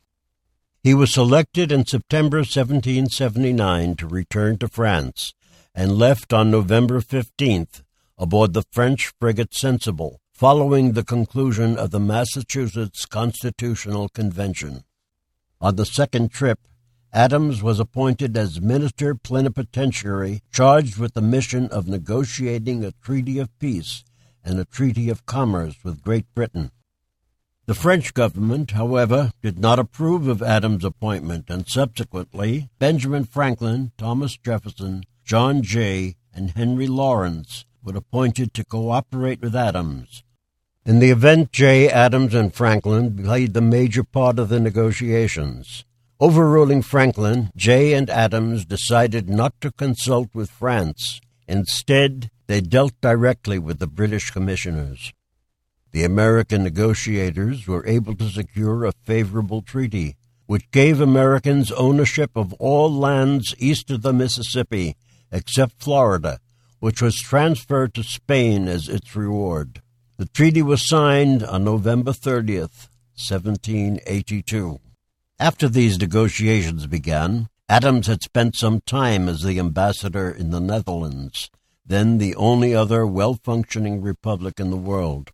He 0.85 0.95
was 0.95 1.15
selected 1.15 1.71
in 1.71 1.87
September 1.87 2.39
1779 2.39 3.95
to 3.95 4.09
return 4.09 4.59
to 4.59 4.67
France 4.67 5.33
and 5.77 5.97
left 5.97 6.33
on 6.33 6.51
November 6.51 7.01
15th 7.01 7.85
aboard 8.19 8.53
the 8.53 8.65
French 8.73 9.13
frigate 9.21 9.55
Sensible, 9.55 10.21
following 10.33 10.93
the 10.93 11.05
conclusion 11.05 11.79
of 11.79 11.93
the 11.93 12.01
Massachusetts 12.01 13.07
Constitutional 13.07 14.09
Convention. 14.09 14.83
On 15.61 15.77
the 15.77 15.87
second 15.87 16.33
trip, 16.33 16.59
Adams 17.13 17.63
was 17.63 17.79
appointed 17.79 18.37
as 18.37 18.61
minister 18.61 19.15
plenipotentiary 19.15 20.43
charged 20.53 20.99
with 20.99 21.15
the 21.15 21.23
mission 21.23 21.69
of 21.69 21.87
negotiating 21.87 22.85
a 22.85 22.91
treaty 22.91 23.39
of 23.39 23.57
peace 23.61 24.03
and 24.45 24.59
a 24.59 24.65
treaty 24.65 25.09
of 25.09 25.27
commerce 25.27 25.77
with 25.85 26.03
Great 26.03 26.27
Britain. 26.35 26.73
The 27.67 27.75
French 27.75 28.13
government, 28.13 28.73
however, 28.73 29.31
did 29.41 29.57
not 29.57 29.79
approve 29.79 30.27
of 30.27 30.43
Adams' 30.43 30.85
appointment, 30.85 31.49
and 31.49 31.65
subsequently 31.69 32.69
Benjamin 32.81 33.25
Franklin, 33.25 33.93
Thomas 33.97 34.37
Jefferson, 34.37 35.05
John 35.25 35.63
Jay, 35.63 36.17
and 36.35 36.51
Henry 36.51 36.89
Laurens 36.89 37.65
were 37.85 37.97
appointed 37.97 38.53
to 38.55 38.65
cooperate 38.65 39.41
with 39.41 39.55
Adams. 39.55 40.25
In 40.85 40.99
the 40.99 41.11
event, 41.11 41.53
Jay, 41.53 41.89
Adams, 41.89 42.35
and 42.35 42.53
Franklin 42.53 43.23
played 43.23 43.55
the 43.55 43.61
major 43.61 44.03
part 44.03 44.41
of 44.41 44.49
the 44.49 44.59
negotiations. 44.59 45.85
Overruling 46.19 46.83
Franklin, 46.83 47.53
Jay 47.55 47.93
and 47.95 48.11
Adams 48.11 48.65
decided 48.65 49.29
not 49.29 49.61
to 49.61 49.71
consult 49.71 50.35
with 50.35 50.51
France. 50.51 51.21
Instead, 51.47 52.29
they 52.49 52.61
dealt 52.61 53.01
directly 53.01 53.61
with 53.61 53.79
the 53.79 53.87
British 53.87 54.31
commissioners. 54.31 55.13
The 55.93 56.05
American 56.05 56.63
negotiators 56.63 57.67
were 57.67 57.87
able 57.87 58.15
to 58.17 58.31
secure 58.31 58.87
a 58.87 58.93
favorable 59.05 59.61
treaty, 59.61 60.17
which 60.47 60.71
gave 60.71 61.01
Americans 61.03 61.71
ownership 61.73 62.31
of 62.35 62.55
all 62.55 62.91
lands 62.91 63.55
east 63.59 63.91
of 63.91 64.01
the 64.01 64.15
Mississippi, 64.15 64.97
except 65.31 65.83
Florida, 65.83 66.41
which 66.81 67.03
was 67.03 67.21
transferred 67.21 67.93
to 67.93 68.03
Spain 68.03 68.69
as 68.69 68.89
its 68.89 69.15
reward. 69.15 69.83
The 70.17 70.25
treaty 70.25 70.63
was 70.63 70.89
signed 70.89 71.43
on 71.43 71.65
November 71.65 72.13
30th, 72.13 72.89
1782. 73.17 74.81
After 75.39 75.69
these 75.69 75.99
negotiations 75.99 76.87
began, 76.87 77.49
Adams 77.69 78.07
had 78.07 78.23
spent 78.23 78.57
some 78.57 78.81
time 78.81 79.29
as 79.29 79.43
the 79.43 79.59
ambassador 79.59 80.31
in 80.31 80.51
the 80.51 80.61
Netherlands, 80.61 81.51
then 81.85 82.17
the 82.17 82.35
only 82.37 82.75
other 82.75 83.07
well 83.07 83.35
functioning 83.35 84.01
republic 84.01 84.59
in 84.59 84.71
the 84.71 84.77
world. 84.77 85.33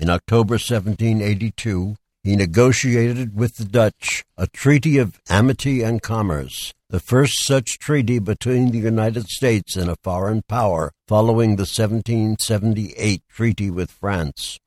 In 0.00 0.08
October 0.08 0.54
1782, 0.54 1.94
he 2.24 2.34
negotiated 2.34 3.36
with 3.36 3.56
the 3.56 3.66
Dutch 3.66 4.24
a 4.34 4.46
treaty 4.46 4.96
of 4.96 5.20
amity 5.28 5.82
and 5.82 6.00
commerce, 6.00 6.72
the 6.88 7.00
first 7.00 7.44
such 7.44 7.78
treaty 7.78 8.18
between 8.18 8.70
the 8.70 8.78
United 8.78 9.26
States 9.26 9.76
and 9.76 9.90
a 9.90 9.98
foreign 10.02 10.40
power 10.48 10.92
following 11.06 11.56
the 11.56 11.68
1778 11.68 13.22
treaty 13.28 13.70
with 13.70 13.90
France. 13.90 14.58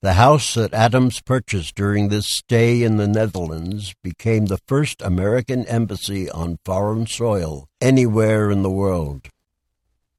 The 0.00 0.14
house 0.14 0.54
that 0.54 0.72
Adams 0.72 1.20
purchased 1.20 1.74
during 1.74 2.08
this 2.08 2.24
stay 2.30 2.82
in 2.82 2.96
the 2.96 3.06
Netherlands 3.06 3.94
became 4.02 4.46
the 4.46 4.60
first 4.66 5.02
American 5.02 5.66
embassy 5.66 6.30
on 6.30 6.58
foreign 6.64 7.06
soil 7.06 7.68
anywhere 7.82 8.50
in 8.50 8.62
the 8.62 8.70
world. 8.70 9.28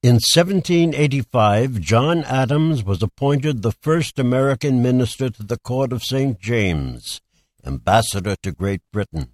In 0.03 0.15
1785, 0.15 1.79
John 1.79 2.23
Adams 2.23 2.83
was 2.83 3.03
appointed 3.03 3.61
the 3.61 3.71
first 3.71 4.17
American 4.17 4.81
minister 4.81 5.29
to 5.29 5.43
the 5.43 5.59
court 5.59 5.93
of 5.93 6.01
St. 6.01 6.39
James, 6.39 7.21
ambassador 7.63 8.35
to 8.41 8.51
Great 8.51 8.81
Britain. 8.91 9.33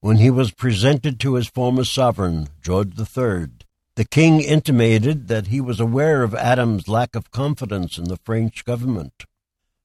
When 0.00 0.18
he 0.18 0.28
was 0.28 0.50
presented 0.50 1.18
to 1.20 1.36
his 1.36 1.48
former 1.48 1.84
sovereign, 1.84 2.50
George 2.60 2.92
III, 2.98 3.46
the 3.94 4.04
king 4.04 4.42
intimated 4.42 5.28
that 5.28 5.46
he 5.46 5.62
was 5.62 5.80
aware 5.80 6.22
of 6.22 6.34
Adams' 6.34 6.86
lack 6.86 7.16
of 7.16 7.30
confidence 7.30 7.96
in 7.96 8.08
the 8.08 8.18
French 8.18 8.66
government. 8.66 9.24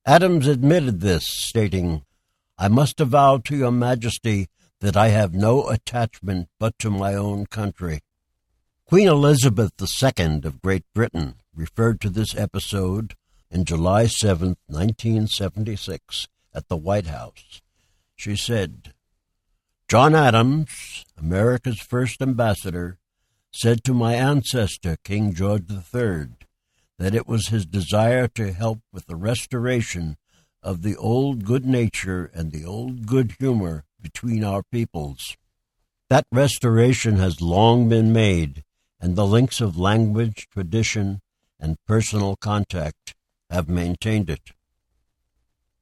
Adams 0.06 0.46
admitted 0.46 1.00
this, 1.00 1.26
stating, 1.26 2.04
I 2.58 2.68
must 2.68 3.00
avow 3.00 3.38
to 3.46 3.56
your 3.56 3.72
majesty 3.72 4.50
that 4.82 4.98
I 4.98 5.08
have 5.08 5.34
no 5.34 5.70
attachment 5.70 6.50
but 6.60 6.78
to 6.80 6.90
my 6.90 7.14
own 7.14 7.46
country. 7.46 8.02
Queen 8.88 9.10
Elizabeth 9.10 9.74
II 9.82 10.44
of 10.46 10.62
Great 10.62 10.86
Britain 10.96 11.36
referred 11.54 12.00
to 12.00 12.10
this 12.10 12.34
episode 12.38 13.16
in 13.52 13.66
July 13.66 14.08
7, 14.08 14.56
1976, 14.68 16.30
at 16.54 16.70
the 16.70 16.78
White 16.78 17.08
House. 17.08 17.62
She 18.16 18.38
said, 18.38 18.94
John 19.90 20.16
Adams, 20.16 21.04
America's 21.18 21.82
first 21.82 22.22
ambassador, 22.22 22.98
said 23.52 23.84
to 23.84 23.94
my 23.94 24.14
ancestor, 24.16 24.96
King 25.04 25.34
George 25.34 25.66
III, 25.70 26.30
that 26.98 27.14
it 27.14 27.28
was 27.28 27.50
his 27.50 27.66
desire 27.66 28.30
to 28.30 28.54
help 28.54 28.80
with 28.94 29.08
the 29.08 29.18
restoration 29.18 30.16
of 30.64 30.82
the 30.82 30.96
old 30.96 31.44
good 31.44 31.66
nature 31.66 32.32
and 32.34 32.54
the 32.54 32.64
old 32.64 33.06
good 33.06 33.36
humor 33.38 33.84
between 34.02 34.46
our 34.46 34.64
peoples. 34.64 35.36
That 36.10 36.26
restoration 36.32 37.18
has 37.18 37.42
long 37.42 37.90
been 37.90 38.14
made 38.14 38.64
and 39.00 39.16
the 39.16 39.26
links 39.26 39.62
of 39.62 39.78
language, 39.78 40.48
tradition, 40.52 41.22
and 41.60 41.78
personal 41.86 42.36
contact 42.36 43.16
have 43.50 43.70
maintained 43.70 44.30
it. 44.30 44.52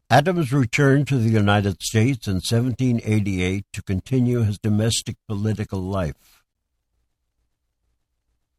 Adams 0.09 0.53
returned 0.53 1.07
to 1.07 1.17
the 1.17 1.29
United 1.29 1.81
States 1.81 2.27
in 2.27 2.35
1788 2.35 3.65
to 3.73 3.81
continue 3.81 4.43
his 4.43 4.59
domestic 4.59 5.17
political 5.27 5.79
life. 5.79 6.43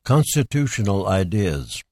Constitutional 0.05 1.07
Ideas 1.07 1.83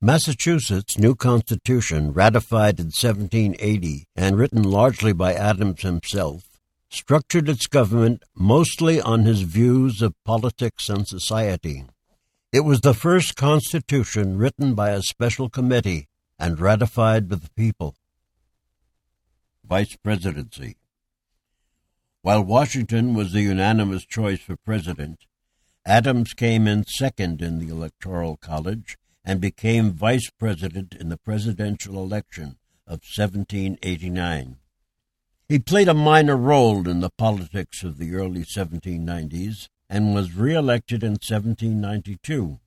Massachusetts' 0.00 0.96
new 0.96 1.16
constitution, 1.16 2.12
ratified 2.12 2.78
in 2.78 2.86
1780 2.86 4.06
and 4.14 4.38
written 4.38 4.62
largely 4.62 5.12
by 5.12 5.34
Adams 5.34 5.82
himself, 5.82 6.47
structured 6.90 7.48
its 7.48 7.66
government 7.66 8.22
mostly 8.34 9.00
on 9.00 9.24
his 9.24 9.42
views 9.42 10.02
of 10.02 10.14
politics 10.24 10.88
and 10.88 11.06
society. 11.06 11.84
It 12.52 12.60
was 12.60 12.80
the 12.80 12.94
first 12.94 13.36
constitution 13.36 14.38
written 14.38 14.74
by 14.74 14.90
a 14.90 15.02
special 15.02 15.50
committee 15.50 16.08
and 16.38 16.60
ratified 16.60 17.28
by 17.28 17.36
the 17.36 17.50
people. 17.50 17.94
Vice 19.68 19.96
Presidency 19.96 20.76
While 22.22 22.44
Washington 22.44 23.14
was 23.14 23.32
the 23.32 23.42
unanimous 23.42 24.06
choice 24.06 24.40
for 24.40 24.56
president, 24.56 25.26
Adams 25.84 26.32
came 26.32 26.66
in 26.66 26.84
second 26.84 27.42
in 27.42 27.58
the 27.58 27.68
Electoral 27.68 28.36
College 28.36 28.96
and 29.24 29.40
became 29.40 29.92
vice 29.92 30.30
president 30.38 30.94
in 30.94 31.10
the 31.10 31.18
presidential 31.18 32.02
election 32.02 32.56
of 32.86 33.02
1789. 33.04 34.56
He 35.48 35.58
played 35.58 35.88
a 35.88 35.94
minor 35.94 36.36
role 36.36 36.86
in 36.86 37.00
the 37.00 37.08
politics 37.08 37.82
of 37.82 37.96
the 37.96 38.14
early 38.14 38.44
1790s 38.44 39.68
and 39.88 40.14
was 40.14 40.34
reelected 40.34 41.02
in 41.02 41.12
1792. 41.12 42.58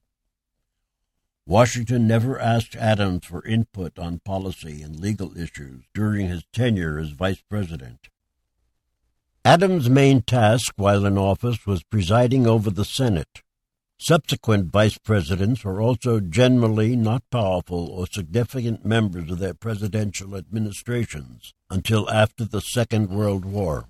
Washington 1.46 2.08
never 2.08 2.40
asked 2.40 2.76
Adams 2.76 3.26
for 3.26 3.46
input 3.46 4.00
on 4.00 4.18
policy 4.26 4.82
and 4.82 5.00
legal 5.00 5.38
issues 5.38 5.84
during 5.94 6.28
his 6.28 6.44
tenure 6.52 6.98
as 6.98 7.10
vice 7.10 7.44
president. 7.48 8.10
Adams' 9.46 9.88
main 9.88 10.24
task 10.24 10.74
while 10.76 11.06
in 11.06 11.20
office 11.20 11.68
was 11.68 11.84
presiding 11.84 12.48
over 12.48 12.72
the 12.72 12.86
Senate. 12.86 13.44
Subsequent 14.04 14.72
vice 14.72 14.98
presidents 14.98 15.64
were 15.64 15.80
also 15.80 16.20
generally 16.20 16.96
not 16.96 17.22
powerful 17.30 17.88
or 17.92 18.08
significant 18.08 18.84
members 18.84 19.30
of 19.30 19.38
their 19.38 19.54
presidential 19.54 20.36
administrations 20.36 21.54
until 21.70 22.10
after 22.10 22.44
the 22.44 22.62
Second 22.62 23.12
World 23.12 23.46
War. 23.46 23.90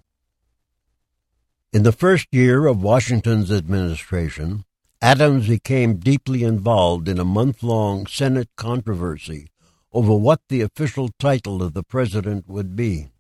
In 1.71 1.83
the 1.83 1.93
first 1.93 2.27
year 2.33 2.67
of 2.67 2.83
Washington's 2.83 3.53
administration, 3.53 4.65
Adams 5.01 5.47
became 5.47 5.95
deeply 5.95 6.43
involved 6.43 7.07
in 7.07 7.17
a 7.17 7.23
month 7.23 7.63
long 7.63 8.05
Senate 8.05 8.49
controversy 8.57 9.47
over 9.93 10.13
what 10.13 10.41
the 10.49 10.59
official 10.59 11.09
title 11.19 11.63
of 11.63 11.73
the 11.73 11.83
president 11.83 12.49
would 12.49 12.75
be. 12.75 13.11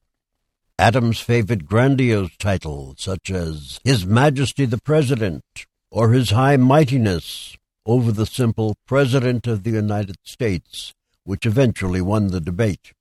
Adams 0.77 1.21
favored 1.21 1.67
grandiose 1.67 2.35
titles 2.35 2.95
such 2.97 3.31
as 3.31 3.79
His 3.85 4.05
Majesty 4.05 4.65
the 4.65 4.81
President 4.81 5.45
or 5.91 6.13
His 6.13 6.31
High 6.31 6.57
Mightiness 6.57 7.57
over 7.85 8.11
the 8.11 8.25
simple 8.25 8.75
President 8.87 9.45
of 9.45 9.63
the 9.63 9.71
United 9.71 10.15
States, 10.23 10.93
which 11.25 11.45
eventually 11.45 12.01
won 12.01 12.27
the 12.27 12.39
debate. 12.39 12.93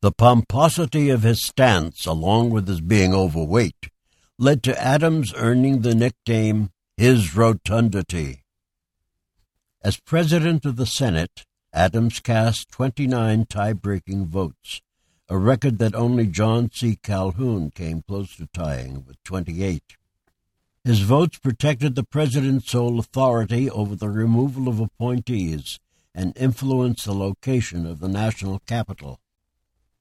The 0.00 0.12
pomposity 0.12 1.10
of 1.10 1.22
his 1.22 1.46
stance, 1.46 2.06
along 2.06 2.50
with 2.50 2.66
his 2.66 2.80
being 2.80 3.14
overweight, 3.14 3.88
led 4.36 4.62
to 4.64 4.82
Adams 4.82 5.32
earning 5.36 5.82
the 5.82 5.94
nickname 5.94 6.70
His 6.96 7.36
Rotundity. 7.36 8.42
As 9.84 10.00
President 10.00 10.64
of 10.64 10.74
the 10.74 10.86
Senate, 10.86 11.44
Adams 11.72 12.18
cast 12.18 12.68
29 12.72 13.46
tie 13.46 13.72
breaking 13.72 14.26
votes, 14.26 14.80
a 15.28 15.38
record 15.38 15.78
that 15.78 15.94
only 15.94 16.26
John 16.26 16.70
C. 16.72 16.98
Calhoun 17.00 17.70
came 17.70 18.02
close 18.02 18.34
to 18.36 18.48
tying 18.52 19.04
with 19.06 19.22
28. 19.22 19.96
His 20.84 21.00
votes 21.00 21.38
protected 21.38 21.94
the 21.94 22.02
president's 22.02 22.72
sole 22.72 22.98
authority 22.98 23.70
over 23.70 23.94
the 23.94 24.08
removal 24.08 24.66
of 24.66 24.80
appointees 24.80 25.78
and 26.12 26.36
influenced 26.36 27.04
the 27.04 27.14
location 27.14 27.86
of 27.86 28.00
the 28.00 28.08
national 28.08 28.58
capital. 28.66 29.20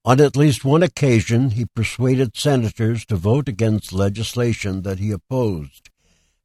On 0.03 0.19
at 0.19 0.35
least 0.35 0.65
one 0.65 0.81
occasion, 0.81 1.51
he 1.51 1.65
persuaded 1.65 2.35
senators 2.35 3.05
to 3.05 3.15
vote 3.15 3.47
against 3.47 3.93
legislation 3.93 4.81
that 4.81 4.97
he 4.97 5.11
opposed, 5.11 5.91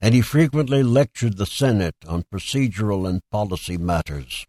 and 0.03 0.15
he 0.15 0.21
frequently 0.21 0.83
lectured 0.83 1.39
the 1.39 1.47
Senate 1.47 1.97
on 2.07 2.25
procedural 2.25 3.09
and 3.09 3.23
policy 3.31 3.79
matters. 3.79 4.47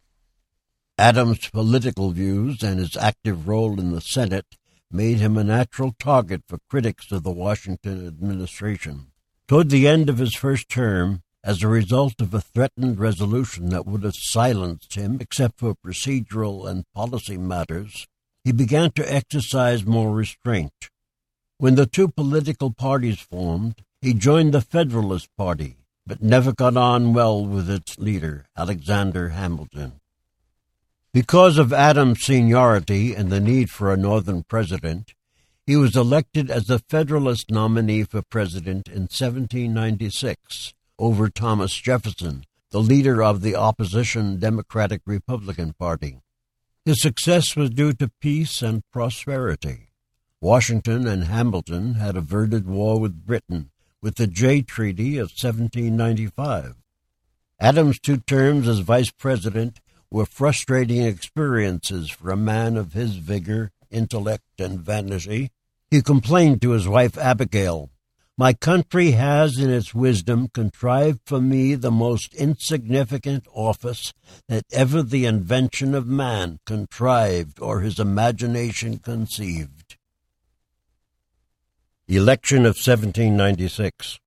Adams' 0.97 1.50
political 1.50 2.12
views 2.12 2.62
and 2.62 2.80
his 2.80 2.97
active 2.97 3.47
role 3.47 3.80
in 3.80 3.93
the 3.93 4.02
Senate 4.02 4.58
made 4.91 5.19
him 5.19 5.38
a 5.38 5.45
natural 5.45 5.95
target 5.97 6.41
for 6.45 6.60
critics 6.69 7.10
of 7.13 7.23
the 7.23 7.32
Washington 7.32 8.06
administration. 8.06 9.08
Toward 9.47 9.69
the 9.69 9.88
end 9.88 10.10
of 10.10 10.17
his 10.17 10.36
first 10.36 10.67
term, 10.67 11.23
as 11.41 11.63
a 11.63 11.69
result 11.69 12.19
of 12.19 12.33
a 12.33 12.41
threatened 12.41 12.99
resolution 12.99 13.69
that 13.69 13.86
would 13.86 14.03
have 14.03 14.17
silenced 14.17 14.95
him 14.95 15.19
except 15.21 15.60
for 15.60 15.73
procedural 15.73 16.69
and 16.69 16.83
policy 16.93 17.38
matters, 17.38 18.07
he 18.43 18.51
began 18.51 18.91
to 18.91 19.13
exercise 19.13 19.86
more 19.86 20.13
restraint. 20.13 20.89
When 21.60 21.75
the 21.75 21.86
two 21.86 22.10
political 22.10 22.73
parties 22.73 23.21
formed, 23.21 23.83
he 24.01 24.13
joined 24.13 24.53
the 24.53 24.60
Federalist 24.60 25.29
Party, 25.38 25.77
but 26.05 26.21
never 26.21 26.51
got 26.51 26.75
on 26.75 27.13
well 27.13 27.45
with 27.45 27.69
its 27.69 27.97
leader, 27.97 28.47
Alexander 28.57 29.29
Hamilton. 29.29 30.01
Because 31.13 31.57
of 31.57 31.71
Adams' 31.71 32.21
seniority 32.21 33.15
and 33.15 33.31
the 33.31 33.39
need 33.39 33.69
for 33.69 33.93
a 33.93 33.97
Northern 33.97 34.43
president, 34.43 35.13
he 35.67 35.75
was 35.75 35.97
elected 35.97 36.49
as 36.49 36.63
the 36.63 36.80
Federalist 36.80 37.51
nominee 37.51 38.03
for 38.03 38.21
president 38.21 38.88
in 38.88 39.01
1796 39.01 40.73
over 40.97 41.27
Thomas 41.27 41.73
Jefferson, 41.73 42.45
the 42.71 42.80
leader 42.80 43.21
of 43.21 43.41
the 43.41 43.53
opposition 43.53 44.39
Democratic 44.39 45.01
Republican 45.06 45.73
Party. 45.73 46.21
His 46.86 47.01
success 47.01 47.58
was 47.58 47.69
due 47.69 47.91
to 47.93 48.10
peace 48.21 48.62
and 48.62 48.82
prosperity. 48.93 49.89
Washington 50.39 51.06
and 51.06 51.25
Hamilton 51.25 51.95
had 51.95 52.15
averted 52.15 52.65
war 52.65 52.97
with 52.97 53.25
Britain 53.25 53.71
with 54.01 54.15
the 54.15 54.27
Jay 54.27 54.62
Treaty 54.62 55.17
of 55.17 55.32
1795. 55.32 56.75
Adams' 57.60 57.99
two 57.99 58.17
terms 58.17 58.69
as 58.69 58.80
vice 58.80 59.12
president 59.12 59.82
were 60.10 60.25
frustrating 60.25 61.03
experiences 61.03 62.10
for 62.10 62.32
a 62.32 62.38
man 62.38 62.77
of 62.77 62.93
his 62.93 63.17
vigor, 63.17 63.71
intellect, 63.91 64.60
and 64.60 64.80
vanity, 64.80 65.51
he 65.89 66.02
complained 66.02 66.62
to 66.62 66.71
his 66.71 66.88
wife 66.88 67.17
Abigail, 67.17 67.89
My 68.38 68.54
country 68.54 69.12
has 69.12 69.58
in 69.58 69.71
its 69.71 69.95
wisdom 69.95 70.50
contrived 70.50 71.21
for 71.26 71.39
me 71.39 71.76
the 71.76 71.91
most 71.91 72.34
insignificant 72.36 73.45
office 73.54 74.13
that 74.47 74.65
ever 74.71 75.02
the 75.02 75.26
invention 75.26 75.95
of 75.95 76.06
man 76.06 76.60
contrived 76.65 77.60
or 77.60 77.80
his 77.80 78.00
imagination 78.00 79.00
conceived. 79.00 79.97
Election 82.08 82.60
of 82.60 82.76
1796 82.76 84.19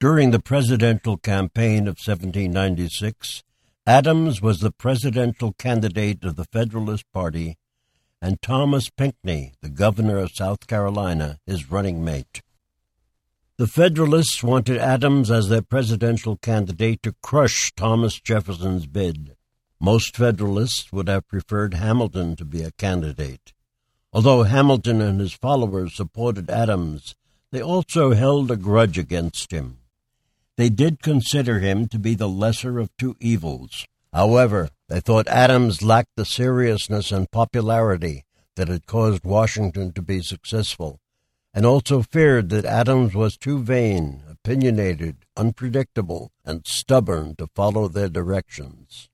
During 0.00 0.30
the 0.30 0.40
presidential 0.40 1.16
campaign 1.16 1.88
of 1.88 1.98
1796, 1.98 3.42
Adams 3.86 4.40
was 4.40 4.60
the 4.60 4.70
presidential 4.70 5.52
candidate 5.52 6.24
of 6.24 6.36
the 6.36 6.44
Federalist 6.44 7.04
Party 7.12 7.56
and 8.20 8.40
Thomas 8.42 8.90
Pinckney, 8.90 9.52
the 9.60 9.68
governor 9.68 10.18
of 10.18 10.32
South 10.34 10.66
Carolina, 10.66 11.38
his 11.46 11.70
running 11.70 12.04
mate. 12.04 12.42
The 13.56 13.66
Federalists 13.66 14.42
wanted 14.42 14.78
Adams 14.78 15.30
as 15.30 15.48
their 15.48 15.62
presidential 15.62 16.36
candidate 16.36 17.02
to 17.02 17.14
crush 17.22 17.72
Thomas 17.74 18.20
Jefferson's 18.20 18.86
bid. 18.86 19.36
Most 19.80 20.16
Federalists 20.16 20.92
would 20.92 21.08
have 21.08 21.28
preferred 21.28 21.74
Hamilton 21.74 22.36
to 22.36 22.44
be 22.44 22.62
a 22.62 22.70
candidate. 22.72 23.52
Although 24.12 24.44
Hamilton 24.44 25.00
and 25.00 25.20
his 25.20 25.32
followers 25.32 25.94
supported 25.94 26.50
Adams, 26.50 27.14
they 27.50 27.62
also 27.62 28.12
held 28.12 28.50
a 28.50 28.56
grudge 28.56 28.98
against 28.98 29.52
him. 29.52 29.78
They 30.56 30.68
did 30.68 31.02
consider 31.02 31.60
him 31.60 31.88
to 31.88 31.98
be 31.98 32.14
the 32.14 32.28
lesser 32.28 32.78
of 32.78 32.96
two 32.96 33.16
evils. 33.20 33.86
However, 34.12 34.70
they 34.88 35.00
thought 35.00 35.28
Adams 35.28 35.82
lacked 35.82 36.16
the 36.16 36.24
seriousness 36.24 37.12
and 37.12 37.30
popularity 37.30 38.24
that 38.56 38.68
had 38.68 38.86
caused 38.86 39.24
Washington 39.24 39.92
to 39.92 40.02
be 40.02 40.20
successful, 40.22 40.98
and 41.52 41.66
also 41.66 42.02
feared 42.02 42.48
that 42.48 42.64
Adams 42.64 43.14
was 43.14 43.36
too 43.36 43.62
vain, 43.62 44.22
opinionated, 44.28 45.16
unpredictable, 45.36 46.32
and 46.44 46.66
stubborn 46.66 47.36
to 47.36 47.48
follow 47.54 47.86
their 47.88 48.08
directions. 48.08 49.08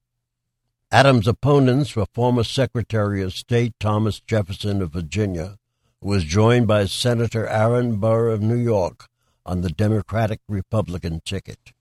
Adams' 0.93 1.27
opponents 1.27 1.97
were 1.97 2.07
former 2.15 2.45
Secretary 2.45 3.21
of 3.21 3.33
State 3.33 3.75
Thomas 3.81 4.21
Jefferson 4.21 4.81
of 4.81 4.93
Virginia, 4.93 5.57
who 6.01 6.09
was 6.09 6.23
joined 6.23 6.69
by 6.69 6.85
Senator 6.85 7.49
Aaron 7.49 7.97
Burr 7.97 8.29
of 8.29 8.41
New 8.41 8.57
York 8.57 9.09
on 9.45 9.63
the 9.63 9.71
Democratic 9.71 10.41
Republican 10.49 11.21
ticket. 11.25 11.73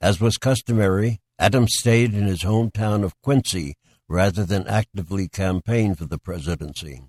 As 0.00 0.20
was 0.20 0.36
customary, 0.36 1.20
Adams 1.38 1.74
stayed 1.78 2.14
in 2.14 2.26
his 2.26 2.42
hometown 2.42 3.04
of 3.04 3.20
Quincy 3.22 3.76
rather 4.08 4.44
than 4.44 4.66
actively 4.66 5.28
campaign 5.28 5.94
for 5.94 6.04
the 6.06 6.18
presidency. 6.18 7.02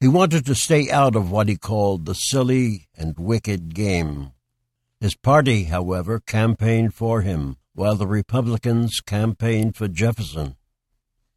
He 0.00 0.08
wanted 0.08 0.46
to 0.46 0.54
stay 0.54 0.90
out 0.90 1.16
of 1.16 1.30
what 1.30 1.48
he 1.48 1.56
called 1.56 2.06
the 2.06 2.14
silly 2.14 2.88
and 2.96 3.18
wicked 3.18 3.74
game. 3.74 4.32
His 5.00 5.14
party, 5.14 5.64
however, 5.64 6.20
campaigned 6.20 6.94
for 6.94 7.22
him, 7.22 7.56
while 7.74 7.96
the 7.96 8.06
Republicans 8.06 9.00
campaigned 9.00 9.76
for 9.76 9.88
Jefferson. 9.88 10.56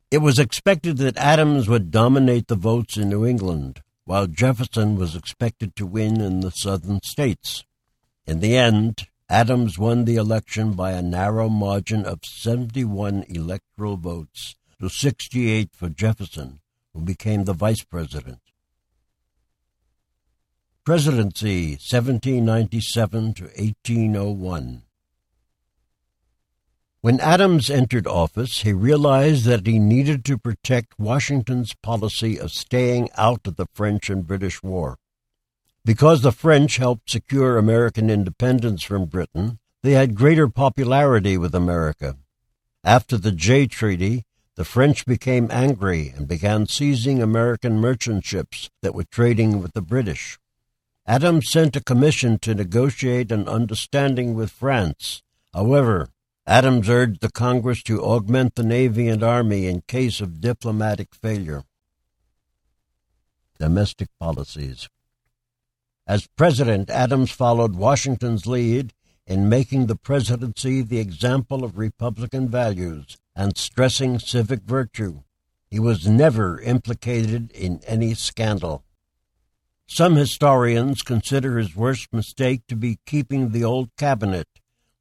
It 0.09 0.19
was 0.19 0.39
expected 0.39 0.97
that 0.97 1.17
Adams 1.17 1.67
would 1.67 1.91
dominate 1.91 2.47
the 2.47 2.55
votes 2.55 2.95
in 2.95 3.09
New 3.09 3.25
England, 3.25 3.81
while 4.05 4.27
Jefferson 4.27 4.95
was 4.95 5.15
expected 5.15 5.75
to 5.75 5.85
win 5.85 6.21
in 6.21 6.39
the 6.39 6.51
southern 6.51 7.01
states. 7.03 7.65
In 8.25 8.39
the 8.39 8.55
end, 8.55 9.07
Adams 9.29 9.77
won 9.77 10.05
the 10.05 10.15
election 10.15 10.71
by 10.71 10.91
a 10.91 11.01
narrow 11.01 11.49
margin 11.49 12.05
of 12.05 12.23
71 12.23 13.25
electoral 13.27 13.97
votes 13.97 14.55
to 14.79 14.87
68 14.87 15.71
for 15.73 15.89
Jefferson, 15.89 16.61
who 16.93 17.01
became 17.01 17.43
the 17.43 17.53
vice 17.53 17.83
president. 17.83 18.39
Presidency 20.85 21.71
1797 21.71 23.33
to 23.33 23.43
1801. 23.43 24.83
When 27.01 27.19
Adams 27.19 27.69
entered 27.69 28.07
office, 28.07 28.61
he 28.61 28.71
realized 28.71 29.43
that 29.43 29.67
he 29.67 29.77
needed 29.77 30.23
to 30.25 30.37
protect 30.37 30.97
Washington's 30.97 31.75
policy 31.83 32.39
of 32.39 32.51
staying 32.51 33.09
out 33.17 33.45
of 33.45 33.57
the 33.57 33.67
French 33.73 34.09
and 34.09 34.25
British 34.25 34.63
War. 34.63 34.97
Because 35.87 36.21
the 36.21 36.33
French 36.33 36.75
helped 36.75 37.09
secure 37.09 37.57
American 37.57 38.09
independence 38.09 38.83
from 38.83 39.05
Britain, 39.05 39.57
they 39.83 39.93
had 39.93 40.15
greater 40.15 40.49
popularity 40.49 41.37
with 41.37 41.55
America. 41.55 42.17
After 42.83 43.15
the 43.15 43.31
Jay 43.31 43.67
Treaty, 43.67 44.25
the 44.55 44.65
French 44.65 45.05
became 45.05 45.47
angry 45.49 46.13
and 46.13 46.27
began 46.27 46.65
seizing 46.65 47.21
American 47.21 47.79
merchant 47.79 48.25
ships 48.25 48.69
that 48.81 48.93
were 48.93 49.05
trading 49.05 49.61
with 49.61 49.71
the 49.71 49.81
British. 49.81 50.37
Adams 51.05 51.49
sent 51.49 51.77
a 51.77 51.81
commission 51.81 52.37
to 52.39 52.53
negotiate 52.53 53.31
an 53.31 53.47
understanding 53.47 54.35
with 54.35 54.51
France. 54.51 55.23
However, 55.53 56.09
Adams 56.45 56.89
urged 56.89 57.21
the 57.21 57.31
Congress 57.31 57.81
to 57.83 58.03
augment 58.03 58.55
the 58.55 58.63
Navy 58.63 59.07
and 59.07 59.23
Army 59.23 59.67
in 59.67 59.83
case 59.87 60.19
of 60.19 60.41
diplomatic 60.41 61.15
failure. 61.15 61.63
Domestic 63.57 64.09
policies. 64.19 64.89
As 66.07 66.25
president, 66.25 66.89
Adams 66.89 67.31
followed 67.31 67.75
Washington's 67.75 68.47
lead 68.47 68.93
in 69.25 69.49
making 69.49 69.87
the 69.87 69.97
presidency 69.97 70.81
the 70.81 70.99
example 70.99 71.65
of 71.65 71.77
Republican 71.77 72.47
values 72.47 73.17
and 73.35 73.57
stressing 73.57 74.17
civic 74.17 74.61
virtue. 74.61 75.23
He 75.69 75.79
was 75.79 76.07
never 76.07 76.61
implicated 76.61 77.51
in 77.51 77.81
any 77.85 78.13
scandal. 78.13 78.85
Some 79.85 80.15
historians 80.15 81.01
consider 81.01 81.57
his 81.57 81.75
worst 81.75 82.13
mistake 82.13 82.61
to 82.69 82.77
be 82.77 82.99
keeping 83.05 83.49
the 83.49 83.65
old 83.65 83.89
cabinet, 83.97 84.47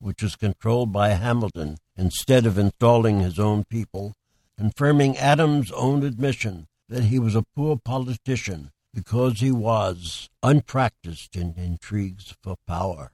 which 0.01 0.25
was 0.25 0.35
controlled 0.35 0.93
by 0.93 1.11
Hamilton, 1.11 1.77
instead 1.97 2.47
of 2.47 2.59
installing 2.59 3.21
his 3.21 3.39
own 3.39 3.63
people, 3.63 4.15
confirming 4.59 5.17
Adams' 5.17 5.71
own 5.71 6.03
admission 6.03 6.67
that 6.89 7.05
he 7.05 7.21
was 7.21 7.37
a 7.37 7.47
poor 7.55 7.77
politician 7.77 8.73
because 8.97 9.41
he 9.41 9.53
was 9.53 10.31
unpracticed 10.43 11.37
in 11.37 11.53
intrigues 11.59 12.35
for 12.43 12.57
power. 12.67 13.13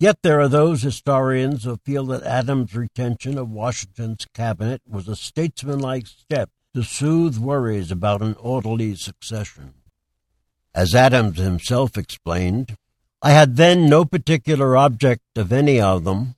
Yet 0.00 0.20
there 0.22 0.40
are 0.40 0.48
those 0.48 0.80
historians 0.80 1.64
who 1.64 1.76
feel 1.84 2.06
that 2.06 2.22
Adams' 2.22 2.74
retention 2.74 3.36
of 3.36 3.50
Washington's 3.50 4.26
cabinet 4.32 4.80
was 4.88 5.06
a 5.06 5.14
statesmanlike 5.14 6.06
step 6.06 6.48
to 6.72 6.82
soothe 6.82 7.36
worries 7.36 7.90
about 7.90 8.22
an 8.22 8.36
orderly 8.40 8.94
succession. 8.94 9.74
As 10.74 10.94
Adams 10.94 11.36
himself 11.36 11.98
explained, 11.98 12.78
I 13.20 13.32
had 13.32 13.56
then 13.56 13.90
no 13.90 14.06
particular 14.06 14.78
object 14.78 15.24
of 15.36 15.52
any 15.52 15.78
of 15.78 16.04
them. 16.04 16.36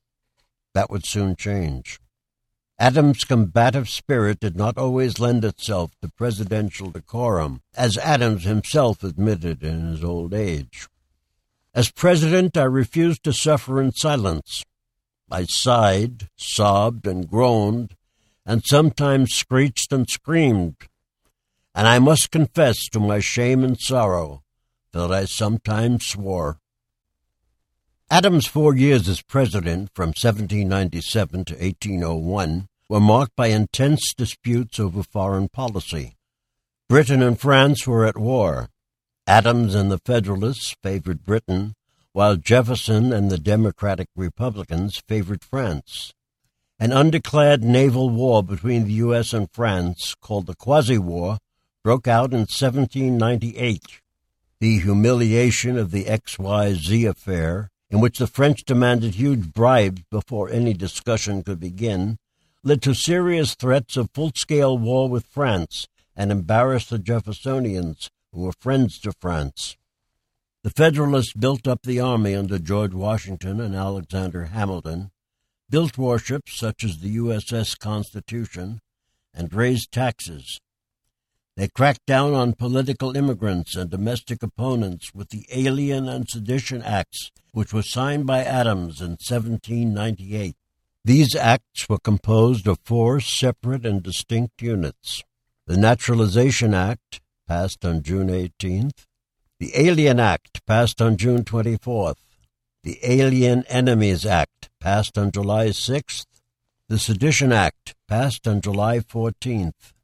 That 0.74 0.90
would 0.90 1.06
soon 1.06 1.36
change. 1.36 2.00
Adams' 2.80 3.24
combative 3.24 3.88
spirit 3.88 4.38
did 4.38 4.54
not 4.54 4.78
always 4.78 5.18
lend 5.18 5.44
itself 5.44 5.90
to 6.00 6.08
presidential 6.08 6.90
decorum, 6.90 7.60
as 7.76 7.98
Adams 7.98 8.44
himself 8.44 9.02
admitted 9.02 9.64
in 9.64 9.88
his 9.88 10.04
old 10.04 10.32
age. 10.32 10.86
As 11.74 11.90
president, 11.90 12.56
I 12.56 12.62
refused 12.62 13.24
to 13.24 13.32
suffer 13.32 13.82
in 13.82 13.90
silence. 13.92 14.62
I 15.28 15.44
sighed, 15.48 16.28
sobbed, 16.36 17.06
and 17.06 17.28
groaned, 17.28 17.96
and 18.46 18.62
sometimes 18.64 19.34
screeched 19.34 19.92
and 19.92 20.08
screamed. 20.08 20.76
And 21.74 21.88
I 21.88 21.98
must 21.98 22.30
confess 22.30 22.88
to 22.90 23.00
my 23.00 23.18
shame 23.18 23.64
and 23.64 23.76
sorrow 23.78 24.44
that 24.92 25.10
I 25.10 25.24
sometimes 25.24 26.06
swore. 26.06 26.58
Adams' 28.10 28.46
four 28.46 28.74
years 28.74 29.06
as 29.06 29.20
president, 29.20 29.90
from 29.92 30.08
1797 30.08 31.44
to 31.44 31.54
1801, 31.54 32.67
were 32.88 33.00
marked 33.00 33.36
by 33.36 33.48
intense 33.48 34.14
disputes 34.16 34.80
over 34.80 35.02
foreign 35.02 35.48
policy. 35.48 36.16
Britain 36.88 37.22
and 37.22 37.38
France 37.38 37.86
were 37.86 38.06
at 38.06 38.16
war. 38.16 38.70
Adams 39.26 39.74
and 39.74 39.90
the 39.90 39.98
Federalists 39.98 40.74
favored 40.82 41.22
Britain, 41.22 41.74
while 42.12 42.36
Jefferson 42.36 43.12
and 43.12 43.30
the 43.30 43.38
Democratic 43.38 44.08
Republicans 44.16 45.02
favored 45.06 45.44
France. 45.44 46.14
An 46.80 46.92
undeclared 46.92 47.62
naval 47.62 48.08
war 48.08 48.42
between 48.42 48.84
the 48.84 48.92
U.S. 48.94 49.34
and 49.34 49.50
France, 49.52 50.14
called 50.20 50.46
the 50.46 50.54
Quasi 50.54 50.96
War, 50.96 51.38
broke 51.84 52.08
out 52.08 52.32
in 52.32 52.40
1798. 52.40 54.00
The 54.60 54.78
humiliation 54.78 55.76
of 55.76 55.90
the 55.90 56.04
XYZ 56.04 57.08
affair, 57.08 57.68
in 57.90 58.00
which 58.00 58.18
the 58.18 58.26
French 58.26 58.64
demanded 58.64 59.16
huge 59.16 59.52
bribes 59.52 60.02
before 60.10 60.48
any 60.48 60.72
discussion 60.72 61.42
could 61.42 61.60
begin, 61.60 62.16
led 62.62 62.82
to 62.82 62.94
serious 62.94 63.54
threats 63.54 63.96
of 63.96 64.10
full 64.12 64.32
scale 64.34 64.76
war 64.76 65.08
with 65.08 65.26
France 65.26 65.86
and 66.16 66.32
embarrassed 66.32 66.90
the 66.90 66.98
Jeffersonians, 66.98 68.10
who 68.32 68.40
were 68.40 68.52
friends 68.52 68.98
to 69.00 69.12
France. 69.20 69.76
The 70.64 70.70
Federalists 70.70 71.32
built 71.32 71.68
up 71.68 71.82
the 71.82 72.00
army 72.00 72.34
under 72.34 72.58
George 72.58 72.92
Washington 72.92 73.60
and 73.60 73.76
Alexander 73.76 74.46
Hamilton, 74.46 75.10
built 75.70 75.96
warships 75.96 76.58
such 76.58 76.82
as 76.82 76.98
the 76.98 77.16
USS 77.16 77.78
Constitution, 77.78 78.80
and 79.32 79.54
raised 79.54 79.92
taxes. 79.92 80.60
They 81.56 81.68
cracked 81.68 82.06
down 82.06 82.34
on 82.34 82.54
political 82.54 83.16
immigrants 83.16 83.76
and 83.76 83.90
domestic 83.90 84.42
opponents 84.42 85.14
with 85.14 85.30
the 85.30 85.46
Alien 85.50 86.08
and 86.08 86.28
Sedition 86.28 86.82
Acts, 86.82 87.30
which 87.52 87.72
were 87.72 87.82
signed 87.82 88.26
by 88.26 88.44
Adams 88.44 89.00
in 89.00 89.12
1798. 89.12 90.56
These 91.08 91.34
acts 91.34 91.88
were 91.88 91.96
composed 91.98 92.66
of 92.66 92.80
four 92.84 93.18
separate 93.18 93.86
and 93.86 94.02
distinct 94.02 94.60
units. 94.60 95.22
The 95.66 95.78
Naturalization 95.78 96.74
Act, 96.74 97.22
passed 97.46 97.82
on 97.82 98.02
June 98.02 98.28
18th, 98.28 99.06
the 99.58 99.72
Alien 99.74 100.20
Act, 100.20 100.66
passed 100.66 101.00
on 101.00 101.16
June 101.16 101.44
24th, 101.44 102.18
the 102.84 102.98
Alien 103.02 103.64
Enemies 103.68 104.26
Act, 104.26 104.68
passed 104.80 105.16
on 105.16 105.30
July 105.30 105.68
6th, 105.68 106.26
the 106.90 106.98
Sedition 106.98 107.52
Act, 107.52 107.94
passed 108.06 108.46
on 108.46 108.60
July 108.60 108.98
14th. 108.98 109.94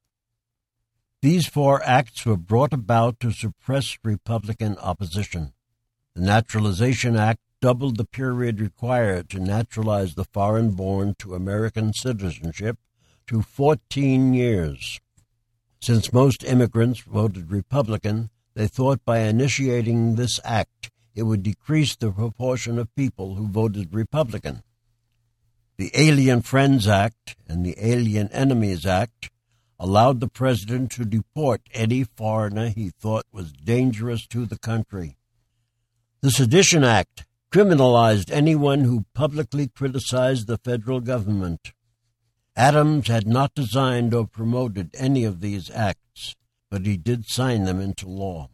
These 1.20 1.46
four 1.46 1.82
acts 1.84 2.24
were 2.24 2.38
brought 2.38 2.72
about 2.72 3.20
to 3.20 3.30
suppress 3.30 3.98
Republican 4.02 4.78
opposition. 4.78 5.52
The 6.14 6.22
Naturalization 6.22 7.14
Act 7.14 7.43
doubled 7.64 7.96
the 7.96 8.04
period 8.04 8.60
required 8.60 9.26
to 9.30 9.40
naturalize 9.40 10.16
the 10.16 10.24
foreign 10.24 10.72
born 10.72 11.14
to 11.18 11.34
American 11.34 11.94
citizenship 11.94 12.76
to 13.26 13.40
14 13.40 14.34
years. 14.34 15.00
Since 15.80 16.12
most 16.12 16.44
immigrants 16.44 17.00
voted 17.00 17.50
Republican, 17.50 18.28
they 18.52 18.66
thought 18.66 19.02
by 19.06 19.20
initiating 19.20 20.16
this 20.16 20.38
act 20.44 20.90
it 21.14 21.22
would 21.22 21.42
decrease 21.42 21.96
the 21.96 22.12
proportion 22.12 22.78
of 22.78 22.94
people 22.94 23.36
who 23.36 23.48
voted 23.48 23.94
Republican. 23.94 24.62
The 25.78 25.90
Alien 25.94 26.42
Friends 26.42 26.86
Act 26.86 27.34
and 27.48 27.64
the 27.64 27.76
Alien 27.78 28.28
Enemies 28.30 28.84
Act 28.84 29.30
allowed 29.80 30.20
the 30.20 30.28
president 30.28 30.90
to 30.90 31.06
deport 31.06 31.62
any 31.72 32.04
foreigner 32.04 32.68
he 32.68 32.90
thought 32.90 33.24
was 33.32 33.52
dangerous 33.52 34.26
to 34.26 34.44
the 34.44 34.58
country. 34.58 35.16
The 36.20 36.30
Sedition 36.30 36.84
Act 36.84 37.24
criminalized 37.54 38.32
anyone 38.32 38.80
who 38.80 39.04
publicly 39.14 39.68
criticized 39.68 40.48
the 40.48 40.58
federal 40.58 40.98
government. 40.98 41.72
Adams 42.56 43.06
had 43.06 43.28
not 43.28 43.54
designed 43.54 44.12
or 44.12 44.26
promoted 44.26 44.90
any 44.94 45.22
of 45.22 45.40
these 45.40 45.70
acts, 45.70 46.34
but 46.68 46.84
he 46.84 46.96
did 46.96 47.24
sign 47.26 47.62
them 47.62 47.80
into 47.80 48.08
law. 48.08 48.48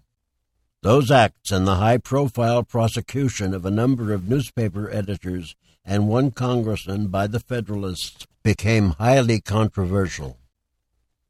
Those 0.83 1.11
acts 1.11 1.51
and 1.51 1.67
the 1.67 1.77
high 1.77 1.97
profile 1.97 2.63
prosecution 2.63 3.55
of 3.55 3.65
a 3.65 3.71
number 3.71 4.13
of 4.13 4.29
newspaper 4.29 4.91
editors 4.91 5.57
and 5.83 6.07
one 6.07 6.31
congressman 6.31 7.07
by 7.07 7.27
the 7.27 7.41
Federalists 7.41 8.27
became 8.43 8.91
highly 8.99 9.41
controversial. 9.41 10.37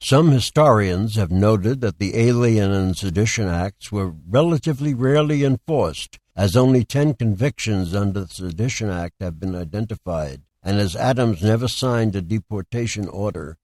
Some 0.01 0.33
historians 0.33 1.15
have 1.15 1.31
noted 1.31 1.83
that 1.83 2.01
the 2.01 2.17
Alien 2.17 2.73
and 2.73 2.97
Sedition 2.97 3.47
Acts 3.47 3.93
were 3.93 4.13
relatively 4.29 4.93
rarely 4.93 5.45
enforced, 5.45 6.19
as 6.37 6.57
only 6.57 6.85
ten 6.85 7.15
convictions 7.15 7.95
under 7.95 8.21
the 8.21 8.29
Sedition 8.29 8.89
Act 8.91 9.17
have 9.21 9.41
been 9.41 9.55
identified, 9.55 10.43
and 10.63 10.79
as 10.79 10.97
Adams 10.97 11.43
never 11.43 11.69
signed 11.69 12.15
a 12.15 12.23
deportation 12.23 13.09
order, 13.09 13.57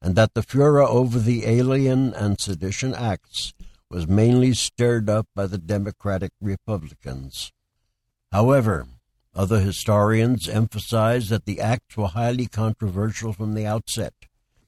and 0.00 0.14
that 0.14 0.34
the 0.34 0.42
furor 0.42 0.82
over 0.82 1.18
the 1.18 1.46
Alien 1.46 2.12
and 2.14 2.40
Sedition 2.40 2.94
Acts 2.94 3.52
was 3.90 4.08
mainly 4.08 4.54
stirred 4.54 5.08
up 5.10 5.28
by 5.34 5.46
the 5.46 5.58
Democratic 5.58 6.32
Republicans. 6.40 7.52
However, 8.32 8.86
other 9.34 9.60
historians 9.60 10.48
emphasize 10.48 11.28
that 11.28 11.44
the 11.44 11.60
acts 11.60 11.96
were 11.96 12.08
highly 12.08 12.46
controversial 12.46 13.32
from 13.32 13.54
the 13.54 13.66
outset, 13.66 14.14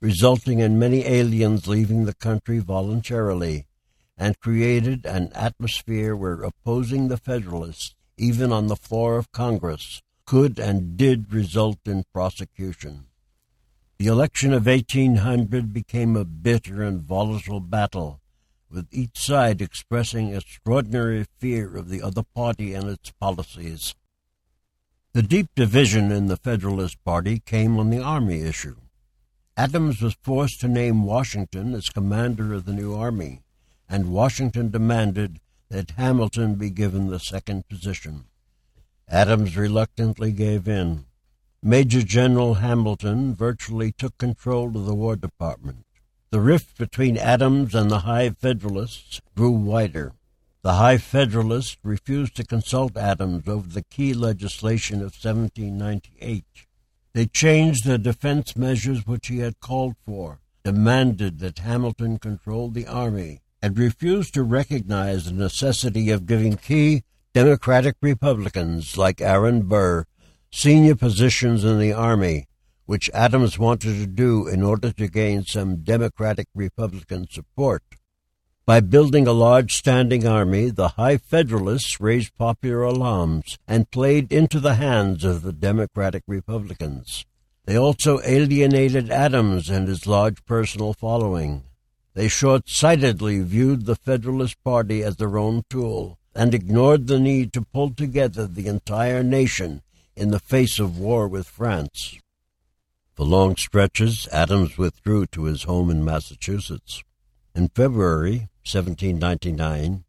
resulting 0.00 0.58
in 0.58 0.78
many 0.78 1.04
aliens 1.04 1.66
leaving 1.66 2.04
the 2.04 2.14
country 2.14 2.58
voluntarily, 2.58 3.66
and 4.16 4.38
created 4.40 5.04
an 5.04 5.30
atmosphere 5.34 6.14
where 6.14 6.42
opposing 6.42 7.08
the 7.08 7.16
Federalists, 7.16 7.94
even 8.16 8.52
on 8.52 8.68
the 8.68 8.76
floor 8.76 9.16
of 9.16 9.32
Congress, 9.32 10.00
could 10.26 10.58
and 10.58 10.96
did 10.96 11.32
result 11.32 11.78
in 11.84 12.04
prosecution. 12.12 13.06
The 13.98 14.06
election 14.06 14.52
of 14.52 14.66
1800 14.66 15.72
became 15.72 16.16
a 16.16 16.24
bitter 16.24 16.82
and 16.82 17.00
volatile 17.00 17.60
battle, 17.60 18.20
with 18.70 18.88
each 18.90 19.18
side 19.18 19.60
expressing 19.60 20.34
extraordinary 20.34 21.26
fear 21.38 21.76
of 21.76 21.88
the 21.88 22.02
other 22.02 22.22
party 22.22 22.74
and 22.74 22.88
its 22.88 23.12
policies. 23.12 23.94
The 25.12 25.22
deep 25.22 25.48
division 25.54 26.10
in 26.10 26.26
the 26.26 26.36
Federalist 26.36 27.02
Party 27.04 27.38
came 27.38 27.78
on 27.78 27.90
the 27.90 28.02
Army 28.02 28.40
issue. 28.42 28.76
Adams 29.56 30.02
was 30.02 30.16
forced 30.20 30.60
to 30.60 30.68
name 30.68 31.04
Washington 31.04 31.72
as 31.74 31.88
commander 31.88 32.52
of 32.52 32.64
the 32.64 32.72
new 32.72 32.96
army, 32.96 33.43
and 33.94 34.10
Washington 34.10 34.72
demanded 34.72 35.38
that 35.70 35.92
Hamilton 35.92 36.56
be 36.56 36.68
given 36.68 37.06
the 37.06 37.20
second 37.20 37.68
position. 37.68 38.24
Adams 39.08 39.56
reluctantly 39.56 40.32
gave 40.32 40.66
in. 40.66 41.04
Major 41.62 42.02
General 42.02 42.54
Hamilton 42.54 43.36
virtually 43.36 43.92
took 43.92 44.18
control 44.18 44.76
of 44.76 44.86
the 44.86 44.96
War 44.96 45.14
Department. 45.14 45.86
The 46.30 46.40
rift 46.40 46.76
between 46.76 47.16
Adams 47.16 47.72
and 47.72 47.88
the 47.88 48.00
High 48.00 48.30
Federalists 48.30 49.20
grew 49.36 49.52
wider. 49.52 50.14
The 50.62 50.74
High 50.74 50.98
Federalists 50.98 51.76
refused 51.84 52.34
to 52.34 52.44
consult 52.44 52.96
Adams 52.96 53.46
over 53.46 53.68
the 53.68 53.84
key 53.84 54.12
legislation 54.12 54.96
of 54.96 55.14
1798. 55.14 56.44
They 57.12 57.26
changed 57.26 57.84
the 57.84 57.98
defense 57.98 58.56
measures 58.56 59.06
which 59.06 59.28
he 59.28 59.38
had 59.38 59.60
called 59.60 59.94
for, 60.04 60.40
demanded 60.64 61.38
that 61.38 61.60
Hamilton 61.60 62.18
control 62.18 62.70
the 62.70 62.88
army, 62.88 63.42
and 63.64 63.78
refused 63.78 64.34
to 64.34 64.42
recognize 64.42 65.24
the 65.24 65.32
necessity 65.32 66.10
of 66.10 66.26
giving 66.26 66.54
key 66.54 67.02
Democratic 67.32 67.96
Republicans 68.02 68.98
like 68.98 69.22
Aaron 69.22 69.62
Burr 69.62 70.04
senior 70.52 70.94
positions 70.94 71.64
in 71.64 71.78
the 71.78 71.90
Army, 71.90 72.46
which 72.84 73.08
Adams 73.14 73.58
wanted 73.58 73.94
to 73.94 74.06
do 74.06 74.46
in 74.46 74.62
order 74.62 74.92
to 74.92 75.08
gain 75.08 75.46
some 75.46 75.76
Democratic 75.76 76.46
Republican 76.54 77.26
support. 77.30 77.82
By 78.66 78.80
building 78.80 79.26
a 79.26 79.32
large 79.32 79.72
standing 79.72 80.26
army, 80.26 80.68
the 80.68 80.88
High 81.00 81.16
Federalists 81.16 81.98
raised 81.98 82.36
popular 82.36 82.82
alarms 82.82 83.56
and 83.66 83.90
played 83.90 84.30
into 84.30 84.60
the 84.60 84.74
hands 84.74 85.24
of 85.24 85.40
the 85.40 85.54
Democratic 85.54 86.22
Republicans. 86.26 87.24
They 87.64 87.78
also 87.78 88.20
alienated 88.26 89.10
Adams 89.10 89.70
and 89.70 89.88
his 89.88 90.06
large 90.06 90.44
personal 90.44 90.92
following. 90.92 91.62
They 92.14 92.28
short 92.28 92.68
sightedly 92.68 93.40
viewed 93.40 93.86
the 93.86 93.96
Federalist 93.96 94.62
Party 94.62 95.02
as 95.02 95.16
their 95.16 95.36
own 95.36 95.64
tool 95.68 96.18
and 96.34 96.54
ignored 96.54 97.08
the 97.08 97.18
need 97.18 97.52
to 97.52 97.62
pull 97.62 97.90
together 97.90 98.46
the 98.46 98.68
entire 98.68 99.24
nation 99.24 99.82
in 100.16 100.30
the 100.30 100.38
face 100.38 100.78
of 100.78 100.98
war 100.98 101.26
with 101.26 101.48
France. 101.48 102.18
For 103.14 103.24
long 103.26 103.56
stretches, 103.56 104.28
Adams 104.32 104.78
withdrew 104.78 105.26
to 105.26 105.44
his 105.44 105.64
home 105.64 105.90
in 105.90 106.04
Massachusetts. 106.04 107.02
In 107.54 107.68
February 107.68 108.48
1799, 108.64 110.04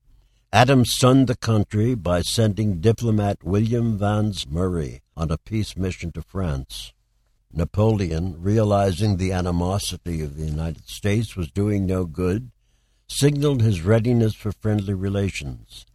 Adams 0.53 0.95
sunned 0.97 1.27
the 1.27 1.35
country 1.35 1.95
by 1.95 2.21
sending 2.21 2.79
diplomat 2.79 3.43
William 3.43 3.97
Vans 3.97 4.47
Murray 4.47 5.01
on 5.17 5.29
a 5.29 5.37
peace 5.37 5.75
mission 5.75 6.11
to 6.11 6.21
France. 6.21 6.93
Napoleon, 7.55 8.35
realizing 8.37 9.15
the 9.15 9.31
animosity 9.31 10.21
of 10.21 10.35
the 10.35 10.45
United 10.45 10.89
States 10.89 11.35
was 11.35 11.49
doing 11.49 11.85
no 11.85 12.05
good, 12.05 12.51
signaled 13.07 13.61
his 13.61 13.81
readiness 13.81 14.35
for 14.35 14.51
friendly 14.51 14.93
relations. 14.93 15.85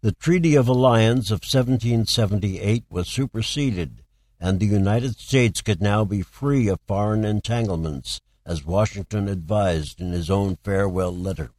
The 0.00 0.12
Treaty 0.12 0.54
of 0.54 0.66
Alliance 0.66 1.30
of 1.30 1.42
1778 1.42 2.84
was 2.88 3.08
superseded, 3.08 4.02
and 4.40 4.58
the 4.58 4.66
United 4.66 5.18
States 5.18 5.60
could 5.60 5.82
now 5.82 6.04
be 6.04 6.22
free 6.22 6.68
of 6.68 6.80
foreign 6.86 7.24
entanglements, 7.24 8.20
as 8.46 8.64
Washington 8.64 9.28
advised 9.28 10.00
in 10.00 10.12
his 10.12 10.30
own 10.30 10.56
farewell 10.62 11.14
letter. 11.14 11.50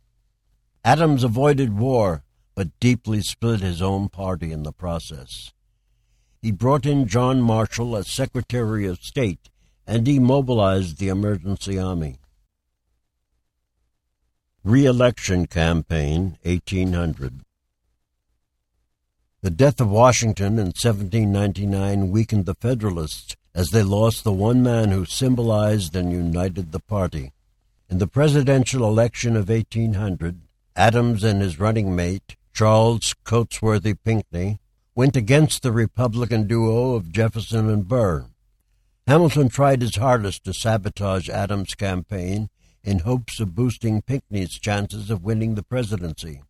Adams 0.83 1.23
avoided 1.23 1.77
war, 1.77 2.23
but 2.55 2.79
deeply 2.79 3.21
split 3.21 3.59
his 3.59 3.81
own 3.81 4.09
party 4.09 4.51
in 4.51 4.63
the 4.63 4.71
process. 4.71 5.51
He 6.41 6.52
brought 6.52 6.86
in 6.86 7.08
John 7.08 7.41
Marshall 7.41 7.95
as 7.95 8.12
Secretary 8.12 8.86
of 8.88 8.99
State 8.99 9.49
and 9.86 10.06
demobilized 10.06 10.97
the 10.97 11.10
emergency 11.10 11.78
army. 11.78 12.17
Re-election 14.63 15.47
campaign 15.47 16.38
1800 16.43 17.43
the 19.41 19.49
death 19.49 19.80
of 19.80 19.89
Washington 19.89 20.60
in 20.60 20.73
1799 20.75 22.12
weakened 22.12 22.45
the 22.45 22.56
Federalists 22.56 23.38
as 23.56 23.69
they 23.69 23.84
lost 23.84 24.25
the 24.25 24.34
one 24.34 24.62
man 24.62 24.91
who 24.91 25.06
symbolized 25.06 25.95
and 25.95 26.12
united 26.12 26.73
the 26.73 26.82
party. 26.82 27.32
In 27.89 27.99
the 27.99 28.08
presidential 28.08 28.86
election 28.86 29.38
of 29.38 29.47
1800, 29.47 30.41
Adams 30.75 31.23
and 31.23 31.41
his 31.41 31.58
running 31.58 31.95
mate, 31.95 32.36
Charles 32.54 33.15
Cotesworth 33.23 34.04
Pinckney, 34.04 34.60
went 34.95 35.15
against 35.15 35.62
the 35.62 35.71
Republican 35.71 36.47
duo 36.47 36.95
of 36.95 37.12
Jefferson 37.12 37.69
and 37.69 37.88
Burr. 37.88 38.25
Hamilton 39.08 39.49
tried 39.49 39.82
his 39.82 39.95
hardest 39.95 40.43
to 40.43 40.54
sabotage 40.54 41.30
Adams' 41.30 41.73
campaign 41.75 42.49
in 42.84 42.99
hopes 42.99 43.39
of 43.39 43.56
boosting 43.56 44.02
Pinckney's 44.02 44.60
chances 44.60 45.10
of 45.10 45.23
winning 45.23 45.56
the 45.56 45.63
presidency. 45.63 46.41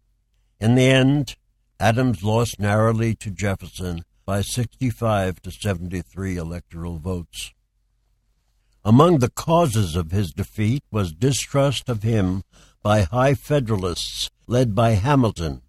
In 0.60 0.76
the 0.76 0.86
end, 0.86 1.38
Adams 1.80 2.24
lost 2.24 2.60
narrowly 2.60 3.16
to 3.16 3.32
Jefferson 3.32 4.04
by 4.26 4.42
65 4.42 5.42
to 5.42 5.52
73 5.52 6.38
electoral 6.38 6.98
votes. 7.00 7.54
Among 8.84 9.20
the 9.20 9.30
causes 9.30 9.96
of 9.96 10.12
his 10.12 10.32
defeat 10.32 10.84
was 10.92 11.14
distrust 11.14 11.90
of 11.90 12.04
him 12.04 12.44
by 12.82 13.02
high 13.02 13.34
Federalists 13.34 14.30
led 14.48 14.76
by 14.76 14.92
Hamilton, 14.92 15.62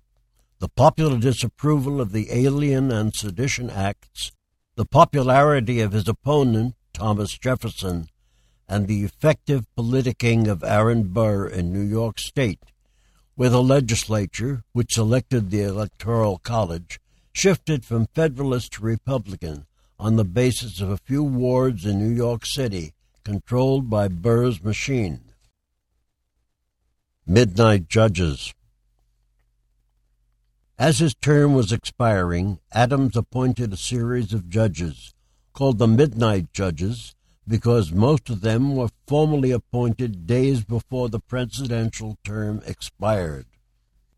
the 0.60 0.68
popular 0.68 1.18
disapproval 1.18 2.02
of 2.02 2.12
the 2.12 2.28
Alien 2.30 2.92
and 2.92 3.14
Sedition 3.14 3.70
Acts, 3.70 4.30
the 4.76 4.84
popularity 4.84 5.80
of 5.80 5.92
his 5.92 6.06
opponent, 6.06 6.74
Thomas 6.92 7.38
Jefferson, 7.38 8.08
and 8.68 8.86
the 8.86 9.02
effective 9.02 9.64
politicking 9.76 10.46
of 10.46 10.62
Aaron 10.62 11.04
Burr 11.04 11.46
in 11.46 11.72
New 11.72 11.80
York 11.80 12.20
State, 12.20 12.60
where 13.36 13.48
the 13.48 13.62
legislature, 13.62 14.62
which 14.72 14.98
elected 14.98 15.50
the 15.50 15.62
Electoral 15.62 16.38
College, 16.38 17.00
shifted 17.32 17.86
from 17.86 18.06
Federalist 18.14 18.74
to 18.74 18.82
Republican 18.82 19.64
on 19.98 20.16
the 20.16 20.24
basis 20.26 20.78
of 20.82 20.90
a 20.90 20.98
few 20.98 21.22
wards 21.22 21.86
in 21.86 21.98
New 21.98 22.14
York 22.14 22.44
City 22.44 22.92
controlled 23.24 23.88
by 23.88 24.08
Burr's 24.08 24.62
machine. 24.62 25.20
Midnight 27.26 27.88
Judges 27.88 28.52
As 30.80 30.98
his 30.98 31.14
term 31.14 31.52
was 31.52 31.72
expiring, 31.72 32.58
Adams 32.72 33.14
appointed 33.14 33.70
a 33.70 33.76
series 33.76 34.32
of 34.32 34.48
judges, 34.48 35.12
called 35.52 35.76
the 35.76 35.86
Midnight 35.86 36.54
Judges, 36.54 37.14
because 37.46 37.92
most 37.92 38.30
of 38.30 38.40
them 38.40 38.74
were 38.74 38.88
formally 39.06 39.50
appointed 39.50 40.26
days 40.26 40.64
before 40.64 41.10
the 41.10 41.20
presidential 41.20 42.16
term 42.24 42.62
expired. 42.64 43.44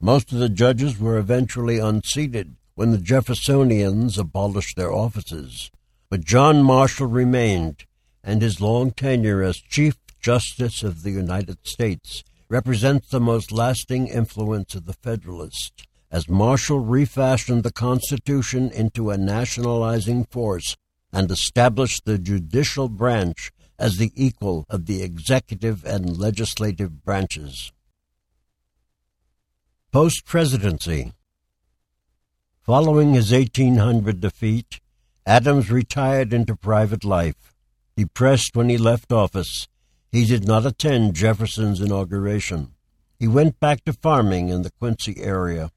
Most 0.00 0.30
of 0.32 0.38
the 0.38 0.48
judges 0.48 1.00
were 1.00 1.18
eventually 1.18 1.80
unseated 1.80 2.54
when 2.76 2.92
the 2.92 2.98
Jeffersonians 2.98 4.16
abolished 4.16 4.76
their 4.76 4.92
offices, 4.92 5.68
but 6.08 6.24
John 6.24 6.62
Marshall 6.62 7.08
remained, 7.08 7.86
and 8.22 8.40
his 8.40 8.60
long 8.60 8.92
tenure 8.92 9.42
as 9.42 9.56
Chief 9.56 9.96
Justice 10.20 10.84
of 10.84 11.02
the 11.02 11.10
United 11.10 11.66
States 11.66 12.22
represents 12.48 13.08
the 13.08 13.18
most 13.18 13.50
lasting 13.50 14.06
influence 14.06 14.76
of 14.76 14.86
the 14.86 14.92
Federalists, 14.92 15.72
as 16.12 16.28
Marshall 16.28 16.80
refashioned 16.80 17.62
the 17.62 17.72
Constitution 17.72 18.70
into 18.70 19.10
a 19.10 19.16
nationalizing 19.16 20.26
force 20.26 20.76
and 21.10 21.30
established 21.30 22.04
the 22.04 22.18
judicial 22.18 22.90
branch 22.90 23.50
as 23.78 23.96
the 23.96 24.12
equal 24.14 24.66
of 24.68 24.84
the 24.84 25.02
executive 25.02 25.84
and 25.86 26.18
legislative 26.18 27.02
branches. 27.02 27.72
Post 29.90 30.26
Presidency 30.26 31.12
Following 32.60 33.14
his 33.14 33.32
1800 33.32 34.20
defeat, 34.20 34.80
Adams 35.26 35.70
retired 35.70 36.32
into 36.32 36.54
private 36.54 37.04
life. 37.04 37.54
Depressed 37.96 38.54
when 38.54 38.68
he 38.68 38.78
left 38.78 39.12
office, 39.12 39.66
he 40.10 40.24
did 40.26 40.46
not 40.46 40.66
attend 40.66 41.14
Jefferson's 41.14 41.80
inauguration. 41.80 42.72
He 43.18 43.26
went 43.26 43.58
back 43.58 43.84
to 43.84 43.92
farming 43.92 44.48
in 44.48 44.62
the 44.62 44.70
Quincy 44.70 45.22
area. 45.22 45.70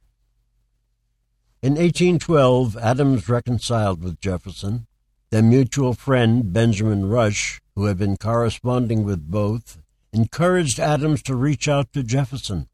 In 1.66 1.72
1812, 1.72 2.76
Adams 2.76 3.28
reconciled 3.28 4.00
with 4.00 4.20
Jefferson. 4.20 4.86
Their 5.30 5.42
mutual 5.42 5.94
friend, 5.94 6.52
Benjamin 6.52 7.08
Rush, 7.08 7.60
who 7.74 7.86
had 7.86 7.98
been 7.98 8.16
corresponding 8.16 9.02
with 9.02 9.28
both, 9.28 9.82
encouraged 10.12 10.78
Adams 10.78 11.24
to 11.24 11.34
reach 11.34 11.66
out 11.66 11.92
to 11.92 12.04
Jefferson. 12.04 12.68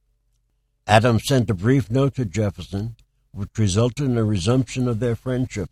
Adams 0.86 1.24
sent 1.26 1.48
a 1.48 1.54
brief 1.54 1.90
note 1.90 2.16
to 2.16 2.26
Jefferson, 2.26 2.96
which 3.30 3.48
resulted 3.56 4.10
in 4.10 4.18
a 4.18 4.24
resumption 4.24 4.86
of 4.86 5.00
their 5.00 5.16
friendship. 5.16 5.70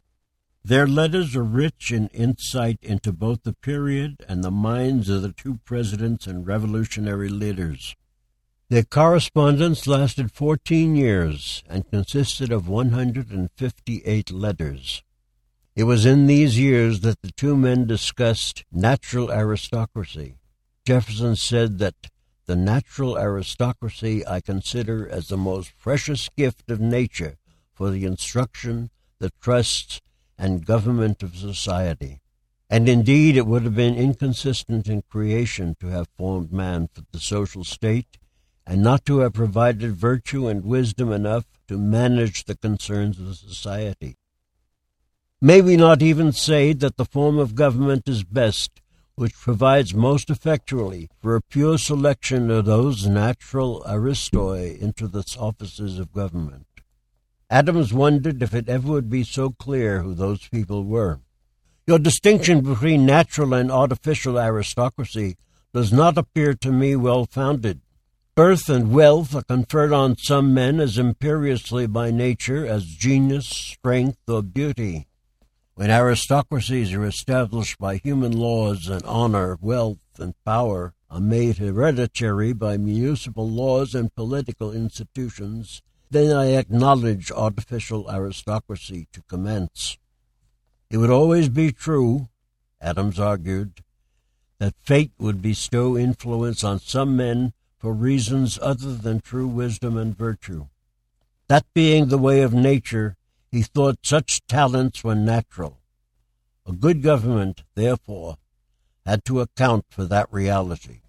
Their 0.65 0.87
letters 0.87 1.37
are 1.37 1.45
rich 1.45 1.93
in 1.93 2.09
insight 2.15 2.79
into 2.81 3.13
both 3.13 3.43
the 3.43 3.53
period 3.53 4.25
and 4.31 4.43
the 4.43 4.51
minds 4.51 5.11
of 5.11 5.21
the 5.21 5.33
two 5.33 5.59
presidents 5.67 6.27
and 6.27 6.47
revolutionary 6.47 7.29
leaders. 7.29 7.95
Their 8.71 8.85
correspondence 8.85 9.89
lasted 9.89 10.31
14 10.31 10.95
years 10.95 11.65
and 11.69 11.91
consisted 11.91 12.53
of 12.53 12.69
158 12.69 14.31
letters. 14.31 15.03
It 15.75 15.83
was 15.85 16.07
in 16.07 16.29
these 16.29 16.57
years 16.57 17.01
that 17.01 17.21
the 17.21 17.33
two 17.33 17.57
men 17.57 17.89
discussed 17.89 18.65
natural 18.71 19.33
aristocracy. 19.33 20.37
Jefferson 20.87 21.35
said 21.35 21.79
that 21.81 21.97
the 22.47 22.55
natural 22.55 23.19
aristocracy 23.19 24.25
I 24.25 24.41
consider 24.41 25.09
as 25.09 25.27
the 25.27 25.37
most 25.37 25.77
precious 25.77 26.29
gift 26.37 26.71
of 26.71 26.79
nature 26.79 27.39
for 27.75 27.91
the 27.91 28.05
instruction, 28.05 28.91
the 29.19 29.33
trust, 29.41 30.01
and 30.39 30.65
government 30.65 31.25
of 31.25 31.35
society. 31.35 32.21
And 32.69 32.89
indeed, 32.89 33.37
it 33.37 33.49
would 33.49 33.65
have 33.65 33.75
been 33.75 33.97
inconsistent 33.97 34.87
in 34.87 35.03
creation 35.11 35.75
to 35.81 35.89
have 35.89 36.07
formed 36.17 36.53
man 36.53 36.89
for 36.95 37.03
the 37.11 37.19
social 37.19 37.65
state 37.65 38.17
and 38.71 38.85
not 38.85 39.05
to 39.05 39.19
have 39.19 39.33
provided 39.33 39.97
virtue 39.97 40.47
and 40.47 40.65
wisdom 40.65 41.11
enough 41.11 41.45
to 41.67 41.77
manage 41.77 42.45
the 42.45 42.57
concerns 42.57 43.19
of 43.19 43.35
society. 43.35 44.17
May 45.41 45.61
we 45.61 45.77
not 45.77 46.03
even 46.03 46.31
say 46.31 46.73
that 46.75 46.97
the 46.97 47.05
form 47.05 47.37
of 47.37 47.57
government 47.57 48.09
is 48.09 48.23
best 48.23 48.81
which 49.17 49.35
provides 49.35 49.93
most 49.93 50.31
effectually 50.31 51.09
for 51.21 51.35
a 51.35 51.43
pure 51.43 51.79
selection 51.79 52.49
of 52.49 52.65
those 52.65 53.09
natural 53.09 53.83
aristoi 53.89 54.81
into 54.81 55.09
the 55.09 55.25
offices 55.37 55.99
of 55.99 56.13
government? 56.13 56.69
Adams 57.51 57.93
wondered 57.93 58.41
if 58.41 58.55
it 58.55 58.69
ever 58.69 58.87
would 58.87 59.11
be 59.11 59.25
so 59.25 59.51
clear 59.51 60.03
who 60.03 60.15
those 60.15 60.47
people 60.47 60.85
were. 60.85 61.19
Your 61.89 61.99
distinction 61.99 62.61
between 62.61 63.05
natural 63.05 63.53
and 63.53 63.69
artificial 63.69 64.39
aristocracy 64.39 65.37
does 65.75 65.93
not 65.93 66.17
appear 66.17 66.55
to 66.55 66.71
me 66.71 66.95
well 66.95 67.27
founded. 67.27 67.81
Birth 68.37 68.69
and 68.69 68.93
wealth 68.93 69.35
are 69.35 69.43
conferred 69.43 69.93
on 69.93 70.17
some 70.17 70.55
men 70.55 70.79
as 70.79 70.99
imperiously 70.99 71.89
by 71.89 72.13
nature 72.13 72.65
as 72.65 72.87
genius, 72.87 73.47
strength, 73.49 74.19
or 74.29 74.41
beauty. 74.41 75.09
When 75.75 75.91
aristocracies 75.91 76.93
are 76.93 77.05
established 77.05 77.79
by 77.79 77.97
human 77.97 78.33
laws 78.33 78.89
and 78.89 79.03
honor, 79.03 79.59
wealth, 79.61 79.99
and 80.19 80.35
power 80.45 80.95
are 81.11 81.21
made 81.21 81.59
hereditary 81.59 82.53
by 82.53 82.77
municipal 82.77 83.49
laws 83.49 83.97
and 83.97 84.15
political 84.15 84.73
institutions, 84.73 85.83
then 86.09 86.35
I 86.35 86.53
acknowledge 86.53 87.33
artificial 87.33 88.09
aristocracy 88.09 89.09
to 89.13 89.23
commence. 89.23 89.99
It 90.89 90.99
would 90.99 91.11
always 91.11 91.49
be 91.49 91.73
true, 91.73 92.29
Adams 92.81 93.19
argued, 93.19 93.83
that 94.59 94.75
fate 94.79 95.13
would 95.19 95.43
bestow 95.43 95.99
influence 95.99 96.63
on 96.63 96.79
some 96.79 97.17
men 97.17 97.55
for 97.81 97.95
reasons 97.95 98.59
other 98.61 98.95
than 98.95 99.21
true 99.21 99.49
wisdom 99.49 99.97
and 99.97 100.17
virtue. 100.17 100.67
That 101.49 101.65
being 101.73 102.09
the 102.09 102.19
way 102.19 102.43
of 102.43 102.53
nature, 102.53 103.17
he 103.51 103.63
thought 103.63 104.01
such 104.05 104.47
talents 104.47 105.03
were 105.03 105.15
natural. 105.15 105.81
A 106.67 106.73
good 106.73 107.03
government, 107.03 107.63
therefore, 107.75 108.37
had 109.07 109.25
to 109.25 109.41
account 109.41 109.87
for 109.89 110.05
that 110.05 110.31
reality. 110.31 111.01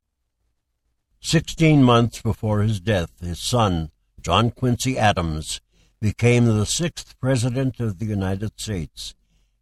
Sixteen 1.20 1.84
months 1.84 2.22
before 2.22 2.62
his 2.62 2.80
death, 2.80 3.20
his 3.20 3.46
son, 3.46 3.92
John 4.22 4.50
Quincy 4.50 4.98
Adams, 4.98 5.60
became 6.00 6.46
the 6.46 6.66
sixth 6.66 7.20
President 7.20 7.82
of 7.82 8.00
the 8.00 8.06
United 8.06 8.54
States, 8.60 9.14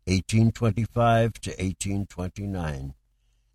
1825 0.05 1.34
to 1.41 1.49
1829, 1.49 2.93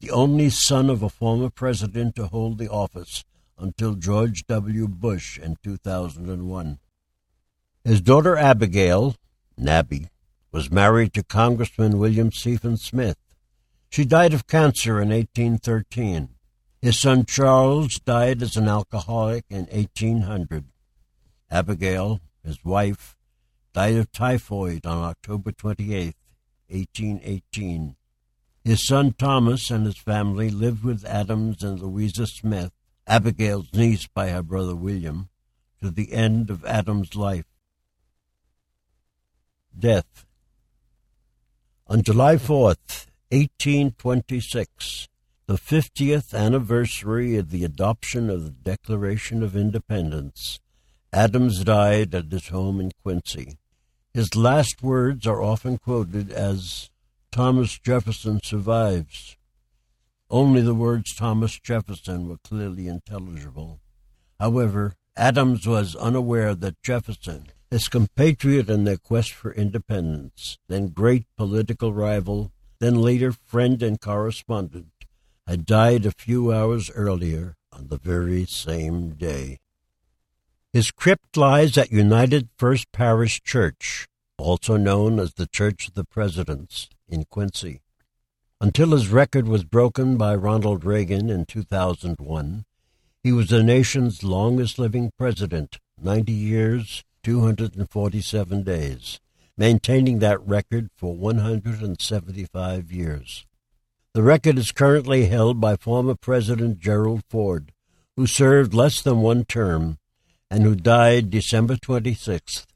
the 0.00 0.10
only 0.10 0.50
son 0.50 0.90
of 0.90 1.02
a 1.02 1.08
former 1.08 1.48
president 1.48 2.16
to 2.16 2.26
hold 2.26 2.58
the 2.58 2.68
office 2.68 3.24
until 3.58 3.94
George 3.94 4.46
W. 4.46 4.88
Bush 4.88 5.38
in 5.38 5.56
2001. 5.62 6.78
His 7.84 8.00
daughter 8.00 8.36
Abigail, 8.36 9.16
Nabby, 9.58 10.08
was 10.50 10.70
married 10.70 11.12
to 11.14 11.22
Congressman 11.22 11.98
William 11.98 12.30
Stephen 12.30 12.76
Smith. 12.76 13.18
She 13.90 14.04
died 14.04 14.34
of 14.34 14.46
cancer 14.46 15.00
in 15.00 15.08
1813. 15.08 16.28
His 16.80 17.00
son 17.00 17.24
Charles 17.24 17.98
died 17.98 18.42
as 18.42 18.56
an 18.56 18.68
alcoholic 18.68 19.44
in 19.48 19.66
1800. 19.66 20.66
Abigail, 21.50 22.20
his 22.44 22.62
wife, 22.64 23.16
died 23.72 23.96
of 23.96 24.12
typhoid 24.12 24.84
on 24.84 24.98
October 24.98 25.50
28, 25.50 26.14
1818. 26.68 27.96
His 28.62 28.86
son 28.86 29.14
Thomas 29.18 29.70
and 29.70 29.86
his 29.86 29.98
family 29.98 30.50
lived 30.50 30.84
with 30.84 31.04
Adams 31.04 31.62
and 31.62 31.80
Louisa 31.80 32.26
Smith 32.26 32.72
Abigail's 33.06 33.72
niece 33.72 34.06
by 34.06 34.30
her 34.30 34.42
brother 34.42 34.74
William, 34.74 35.28
to 35.82 35.90
the 35.90 36.12
end 36.12 36.50
of 36.50 36.64
Adam's 36.64 37.14
life. 37.14 37.46
Death. 39.78 40.24
On 41.86 42.02
July 42.02 42.36
4th, 42.36 43.06
1826, 43.30 45.08
the 45.46 45.54
50th 45.54 46.32
anniversary 46.32 47.36
of 47.36 47.50
the 47.50 47.64
adoption 47.64 48.30
of 48.30 48.44
the 48.44 48.50
Declaration 48.50 49.42
of 49.42 49.54
Independence, 49.54 50.60
Adams 51.12 51.62
died 51.62 52.14
at 52.14 52.32
his 52.32 52.48
home 52.48 52.80
in 52.80 52.92
Quincy. 53.02 53.58
His 54.14 54.34
last 54.34 54.82
words 54.82 55.26
are 55.26 55.42
often 55.42 55.76
quoted 55.76 56.30
as 56.30 56.88
Thomas 57.30 57.78
Jefferson 57.78 58.40
survives. 58.42 59.36
Only 60.30 60.62
the 60.62 60.74
words 60.74 61.14
Thomas 61.14 61.58
Jefferson 61.58 62.28
were 62.28 62.38
clearly 62.38 62.88
intelligible. 62.88 63.80
However, 64.40 64.94
Adams 65.16 65.66
was 65.66 65.94
unaware 65.94 66.54
that 66.54 66.82
Jefferson, 66.82 67.52
his 67.70 67.88
compatriot 67.88 68.68
in 68.68 68.84
their 68.84 68.96
quest 68.96 69.32
for 69.32 69.52
independence, 69.52 70.58
then 70.68 70.88
great 70.88 71.26
political 71.36 71.92
rival, 71.92 72.52
then 72.80 72.96
later 72.96 73.32
friend 73.32 73.82
and 73.82 74.00
correspondent, 74.00 74.92
had 75.46 75.66
died 75.66 76.04
a 76.04 76.10
few 76.10 76.52
hours 76.52 76.90
earlier 76.94 77.56
on 77.72 77.88
the 77.88 77.98
very 77.98 78.44
same 78.44 79.10
day. 79.10 79.60
His 80.72 80.90
crypt 80.90 81.36
lies 81.36 81.78
at 81.78 81.92
United 81.92 82.48
First 82.56 82.90
Parish 82.90 83.40
Church, 83.42 84.08
also 84.38 84.76
known 84.76 85.20
as 85.20 85.34
the 85.34 85.46
Church 85.46 85.86
of 85.86 85.94
the 85.94 86.04
Presidents, 86.04 86.88
in 87.08 87.24
Quincy. 87.24 87.83
Until 88.64 88.92
his 88.92 89.08
record 89.10 89.46
was 89.46 89.62
broken 89.62 90.16
by 90.16 90.34
Ronald 90.34 90.86
Reagan 90.86 91.28
in 91.28 91.44
2001, 91.44 92.64
he 93.22 93.30
was 93.30 93.48
the 93.48 93.62
nation's 93.62 94.24
longest 94.24 94.78
living 94.78 95.12
president, 95.18 95.78
90 96.02 96.32
years, 96.32 97.04
247 97.24 98.62
days, 98.62 99.20
maintaining 99.58 100.20
that 100.20 100.40
record 100.46 100.88
for 100.96 101.14
175 101.14 102.90
years. 102.90 103.44
The 104.14 104.22
record 104.22 104.56
is 104.56 104.72
currently 104.72 105.26
held 105.26 105.60
by 105.60 105.76
former 105.76 106.14
President 106.14 106.78
Gerald 106.78 107.22
Ford, 107.28 107.70
who 108.16 108.26
served 108.26 108.72
less 108.72 109.02
than 109.02 109.20
one 109.20 109.44
term 109.44 109.98
and 110.50 110.62
who 110.62 110.74
died 110.74 111.28
December 111.28 111.76
26, 111.76 112.66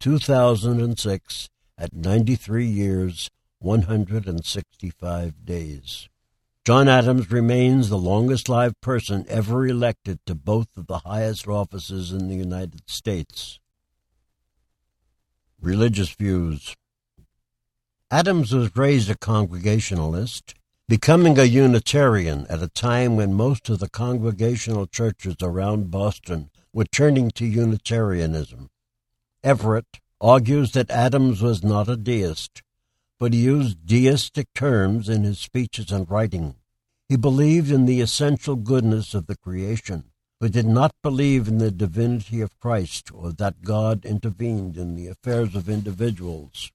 2006, 0.00 1.50
at 1.76 1.92
93 1.92 2.64
years, 2.64 3.28
165 3.64 5.46
days. 5.46 6.08
John 6.66 6.86
Adams 6.86 7.30
remains 7.30 7.88
the 7.88 7.96
longest 7.96 8.50
lived 8.50 8.78
person 8.82 9.24
ever 9.26 9.66
elected 9.66 10.18
to 10.26 10.34
both 10.34 10.68
of 10.76 10.86
the 10.86 10.98
highest 10.98 11.48
offices 11.48 12.12
in 12.12 12.28
the 12.28 12.34
United 12.34 12.82
States. 12.90 13.58
Religious 15.62 16.10
views 16.10 16.76
Adams 18.10 18.52
was 18.52 18.76
raised 18.76 19.08
a 19.08 19.16
Congregationalist, 19.16 20.54
becoming 20.86 21.38
a 21.38 21.44
Unitarian 21.44 22.46
at 22.50 22.62
a 22.62 22.68
time 22.68 23.16
when 23.16 23.32
most 23.32 23.70
of 23.70 23.78
the 23.78 23.88
Congregational 23.88 24.86
churches 24.86 25.36
around 25.40 25.90
Boston 25.90 26.50
were 26.74 26.84
turning 26.84 27.30
to 27.30 27.46
Unitarianism. 27.46 28.68
Everett 29.42 30.00
argues 30.20 30.72
that 30.72 30.90
Adams 30.90 31.40
was 31.40 31.64
not 31.64 31.88
a 31.88 31.96
deist, 31.96 32.62
but 33.24 33.32
he 33.32 33.40
used 33.40 33.86
deistic 33.86 34.52
terms 34.52 35.08
in 35.08 35.24
his 35.24 35.38
speeches 35.38 35.90
and 35.90 36.10
writing. 36.10 36.56
He 37.08 37.16
believed 37.16 37.70
in 37.70 37.86
the 37.86 38.02
essential 38.02 38.54
goodness 38.54 39.14
of 39.14 39.28
the 39.28 39.36
creation, 39.38 40.10
but 40.38 40.52
did 40.52 40.66
not 40.66 40.94
believe 41.02 41.48
in 41.48 41.56
the 41.56 41.70
divinity 41.70 42.42
of 42.42 42.60
Christ 42.60 43.10
or 43.14 43.32
that 43.32 43.62
God 43.62 44.04
intervened 44.04 44.76
in 44.76 44.94
the 44.94 45.06
affairs 45.06 45.54
of 45.54 45.70
individuals. 45.70 46.70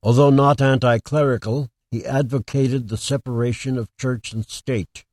Although 0.00 0.30
not 0.30 0.62
anti 0.62 1.00
clerical, 1.00 1.70
he 1.90 2.06
advocated 2.06 2.88
the 2.88 2.96
separation 2.96 3.76
of 3.76 3.96
church 3.96 4.32
and 4.32 4.46
state. 4.46 5.04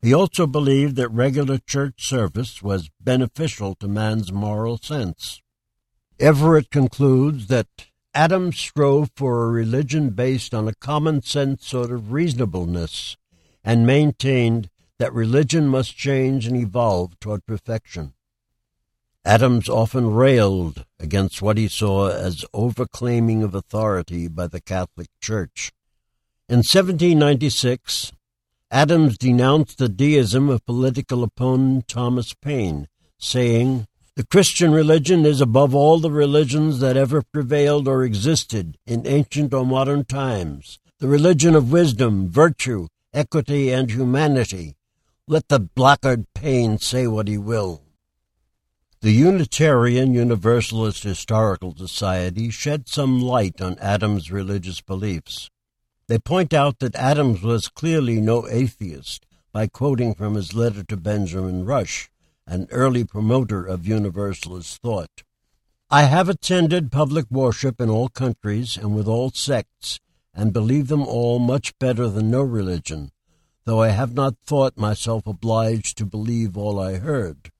He 0.00 0.14
also 0.14 0.46
believed 0.46 0.94
that 0.94 1.08
regular 1.08 1.58
church 1.58 1.94
service 1.98 2.62
was 2.62 2.90
beneficial 3.00 3.74
to 3.80 3.88
man's 3.88 4.30
moral 4.30 4.78
sense. 4.78 5.42
Everett 6.20 6.70
concludes 6.70 7.48
that 7.48 7.66
Adams 8.14 8.56
strove 8.56 9.10
for 9.16 9.44
a 9.44 9.50
religion 9.50 10.10
based 10.10 10.54
on 10.54 10.68
a 10.68 10.74
common 10.74 11.20
sense 11.20 11.66
sort 11.66 11.90
of 11.90 12.12
reasonableness 12.12 13.16
and 13.64 13.86
maintained 13.86 14.70
that 14.98 15.12
religion 15.12 15.66
must 15.66 15.96
change 15.96 16.46
and 16.46 16.56
evolve 16.56 17.18
toward 17.18 17.44
perfection. 17.44 18.14
Adams 19.24 19.68
often 19.68 20.14
railed 20.14 20.84
against 21.00 21.42
what 21.42 21.58
he 21.58 21.66
saw 21.66 22.08
as 22.08 22.44
overclaiming 22.54 23.42
of 23.42 23.54
authority 23.54 24.28
by 24.28 24.46
the 24.46 24.60
Catholic 24.60 25.08
Church. 25.20 25.72
In 26.48 26.58
1796, 26.58 28.12
Adams 28.70 29.16
denounced 29.18 29.78
the 29.78 29.88
deism 29.88 30.50
of 30.50 30.66
political 30.66 31.24
opponent 31.24 31.88
Thomas 31.88 32.34
Paine, 32.34 32.86
saying, 33.18 33.86
the 34.16 34.24
Christian 34.24 34.70
religion 34.70 35.26
is 35.26 35.40
above 35.40 35.74
all 35.74 35.98
the 35.98 36.10
religions 36.10 36.78
that 36.78 36.96
ever 36.96 37.20
prevailed 37.20 37.88
or 37.88 38.04
existed 38.04 38.78
in 38.86 39.04
ancient 39.06 39.52
or 39.52 39.66
modern 39.66 40.04
times, 40.04 40.78
the 41.00 41.08
religion 41.08 41.56
of 41.56 41.72
wisdom, 41.72 42.30
virtue, 42.30 42.86
equity, 43.12 43.72
and 43.72 43.90
humanity. 43.90 44.76
Let 45.26 45.48
the 45.48 45.58
blackguard 45.58 46.26
Paine 46.32 46.78
say 46.78 47.08
what 47.08 47.26
he 47.26 47.38
will. 47.38 47.82
The 49.00 49.10
Unitarian 49.10 50.14
Universalist 50.14 51.02
Historical 51.02 51.74
Society 51.76 52.50
shed 52.50 52.88
some 52.88 53.20
light 53.20 53.60
on 53.60 53.76
Adams' 53.80 54.30
religious 54.30 54.80
beliefs. 54.80 55.50
They 56.06 56.20
point 56.20 56.54
out 56.54 56.78
that 56.78 56.94
Adams 56.94 57.42
was 57.42 57.66
clearly 57.66 58.20
no 58.20 58.46
atheist 58.48 59.26
by 59.52 59.66
quoting 59.66 60.14
from 60.14 60.34
his 60.34 60.54
letter 60.54 60.84
to 60.84 60.96
Benjamin 60.96 61.64
Rush, 61.64 62.10
an 62.46 62.68
early 62.70 63.04
promoter 63.04 63.64
of 63.64 63.86
Universalist 63.86 64.80
thought. 64.82 65.22
I 65.90 66.04
have 66.04 66.28
attended 66.28 66.92
public 66.92 67.26
worship 67.30 67.80
in 67.80 67.88
all 67.88 68.08
countries 68.08 68.76
and 68.76 68.94
with 68.94 69.06
all 69.06 69.30
sects, 69.30 70.00
and 70.34 70.52
believe 70.52 70.88
them 70.88 71.02
all 71.02 71.38
much 71.38 71.78
better 71.78 72.08
than 72.08 72.30
no 72.30 72.42
religion, 72.42 73.12
though 73.64 73.82
I 73.82 73.88
have 73.88 74.14
not 74.14 74.36
thought 74.44 74.76
myself 74.76 75.26
obliged 75.26 75.96
to 75.98 76.06
believe 76.06 76.56
all 76.56 76.80
I 76.80 76.96
heard. 76.96 77.50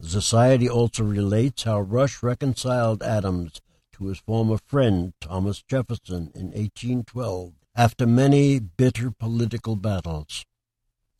The 0.00 0.08
Society 0.08 0.68
also 0.68 1.04
relates 1.04 1.62
how 1.62 1.80
Rush 1.80 2.22
reconciled 2.22 3.02
Adams 3.02 3.60
to 3.92 4.06
his 4.06 4.18
former 4.18 4.58
friend 4.58 5.12
Thomas 5.20 5.62
Jefferson 5.62 6.32
in 6.34 6.46
1812 6.46 7.52
after 7.76 8.06
many 8.06 8.58
bitter 8.58 9.10
political 9.10 9.76
battles. 9.76 10.44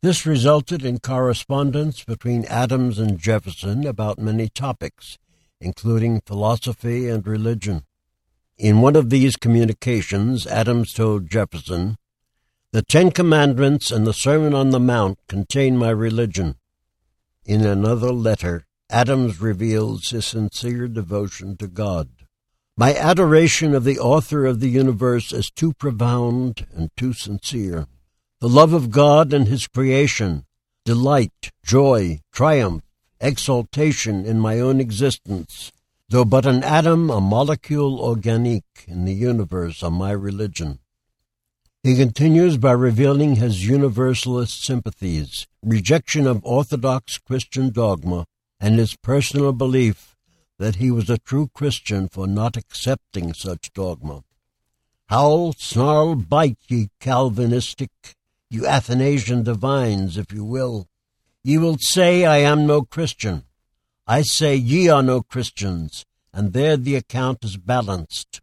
This 0.03 0.25
resulted 0.25 0.83
in 0.83 0.99
correspondence 0.99 2.03
between 2.03 2.43
Adams 2.47 2.99
and 2.99 3.17
Jefferson 3.17 3.87
about 3.87 4.19
many 4.19 4.49
topics, 4.49 5.17
including 5.61 6.19
philosophy 6.25 7.07
and 7.07 7.25
religion. 7.25 7.83
In 8.57 8.81
one 8.81 8.97
of 8.97 9.09
these 9.09 9.37
communications, 9.37 10.45
Adams 10.45 10.91
told 10.91 11.29
Jefferson, 11.29 11.95
The 12.73 12.81
Ten 12.81 13.11
Commandments 13.11 13.91
and 13.91 14.05
the 14.05 14.11
Sermon 14.11 14.53
on 14.53 14.71
the 14.71 14.79
Mount 14.81 15.19
contain 15.29 15.77
my 15.77 15.91
religion. 15.91 16.55
In 17.45 17.65
another 17.65 18.11
letter, 18.11 18.65
Adams 18.89 19.39
reveals 19.39 20.09
his 20.09 20.25
sincere 20.25 20.89
devotion 20.89 21.55
to 21.55 21.67
God. 21.67 22.09
My 22.75 22.93
adoration 22.93 23.73
of 23.73 23.85
the 23.85 23.99
author 23.99 24.45
of 24.45 24.59
the 24.59 24.69
universe 24.69 25.31
is 25.31 25.49
too 25.49 25.71
profound 25.71 26.67
and 26.75 26.89
too 26.97 27.13
sincere. 27.13 27.87
The 28.43 28.49
love 28.49 28.73
of 28.73 28.91
God 28.91 29.31
and 29.31 29.47
his 29.47 29.67
creation, 29.67 30.43
delight, 30.83 31.51
joy, 31.63 32.19
triumph, 32.33 32.83
exaltation 33.21 34.25
in 34.25 34.37
my 34.37 34.59
own 34.59 34.81
existence, 34.81 35.71
though 36.09 36.25
but 36.25 36.45
an 36.45 36.61
atom, 36.61 37.09
a 37.09 37.21
molecule 37.21 38.01
organique 38.01 38.83
in 38.85 39.05
the 39.05 39.13
universe, 39.13 39.81
are 39.81 39.89
my 39.89 40.11
religion. 40.11 40.79
He 41.83 41.95
continues 41.95 42.57
by 42.57 42.73
revealing 42.73 43.37
his 43.37 43.65
universalist 43.65 44.61
sympathies, 44.61 45.47
rejection 45.63 46.27
of 46.27 46.43
orthodox 46.43 47.19
Christian 47.19 47.69
dogma, 47.69 48.25
and 48.59 48.77
his 48.77 48.97
personal 48.97 49.53
belief 49.53 50.17
that 50.59 50.75
he 50.75 50.91
was 50.91 51.09
a 51.09 51.17
true 51.17 51.49
Christian 51.53 52.09
for 52.09 52.27
not 52.27 52.57
accepting 52.57 53.33
such 53.33 53.71
dogma. 53.71 54.25
Howl, 55.07 55.53
snarl, 55.53 56.15
bite, 56.15 56.57
ye 56.67 56.89
Calvinistic, 56.99 58.17
you 58.53 58.67
Athanasian 58.67 59.43
divines, 59.43 60.17
if 60.17 60.31
you 60.31 60.45
will. 60.45 60.87
Ye 61.43 61.57
will 61.57 61.77
say, 61.79 62.25
I 62.25 62.37
am 62.37 62.67
no 62.67 62.83
Christian. 62.83 63.43
I 64.05 64.21
say, 64.21 64.55
ye 64.55 64.89
are 64.89 65.03
no 65.03 65.21
Christians, 65.21 66.05
and 66.31 66.53
there 66.53 66.77
the 66.77 66.95
account 66.95 67.43
is 67.43 67.57
balanced. 67.57 68.41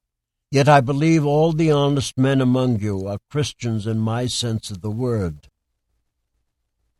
Yet 0.50 0.68
I 0.68 0.80
believe 0.80 1.24
all 1.24 1.52
the 1.52 1.70
honest 1.70 2.18
men 2.18 2.40
among 2.40 2.80
you 2.80 3.06
are 3.06 3.18
Christians 3.30 3.86
in 3.86 3.98
my 3.98 4.26
sense 4.26 4.70
of 4.70 4.80
the 4.80 4.90
word. 4.90 5.48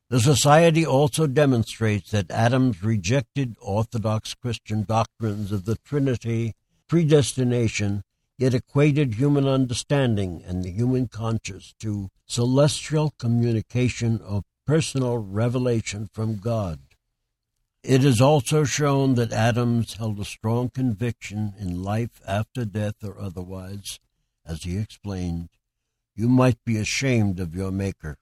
The 0.08 0.20
Society 0.20 0.86
also 0.86 1.26
demonstrates 1.26 2.10
that 2.10 2.30
Adams 2.30 2.82
rejected 2.82 3.56
Orthodox 3.60 4.34
Christian 4.34 4.84
doctrines 4.84 5.52
of 5.52 5.64
the 5.64 5.76
Trinity, 5.76 6.54
predestination, 6.88 8.02
yet 8.40 8.54
equated 8.54 9.14
human 9.14 9.46
understanding 9.46 10.42
and 10.46 10.64
the 10.64 10.70
human 10.70 11.06
conscience 11.06 11.74
to 11.78 12.08
celestial 12.26 13.12
communication 13.18 14.18
of 14.22 14.44
personal 14.66 15.18
revelation 15.18 16.08
from 16.10 16.36
God. 16.36 16.80
It 17.82 18.02
is 18.02 18.18
also 18.18 18.64
shown 18.64 19.14
that 19.16 19.30
Adams 19.30 19.94
held 19.94 20.18
a 20.18 20.24
strong 20.24 20.70
conviction 20.70 21.52
in 21.58 21.82
life 21.82 22.22
after 22.26 22.64
death 22.64 23.04
or 23.04 23.20
otherwise, 23.20 24.00
as 24.46 24.62
he 24.62 24.78
explained, 24.78 25.50
you 26.16 26.26
might 26.26 26.64
be 26.64 26.78
ashamed 26.78 27.40
of 27.40 27.54
your 27.54 27.70
Maker. 27.70 28.16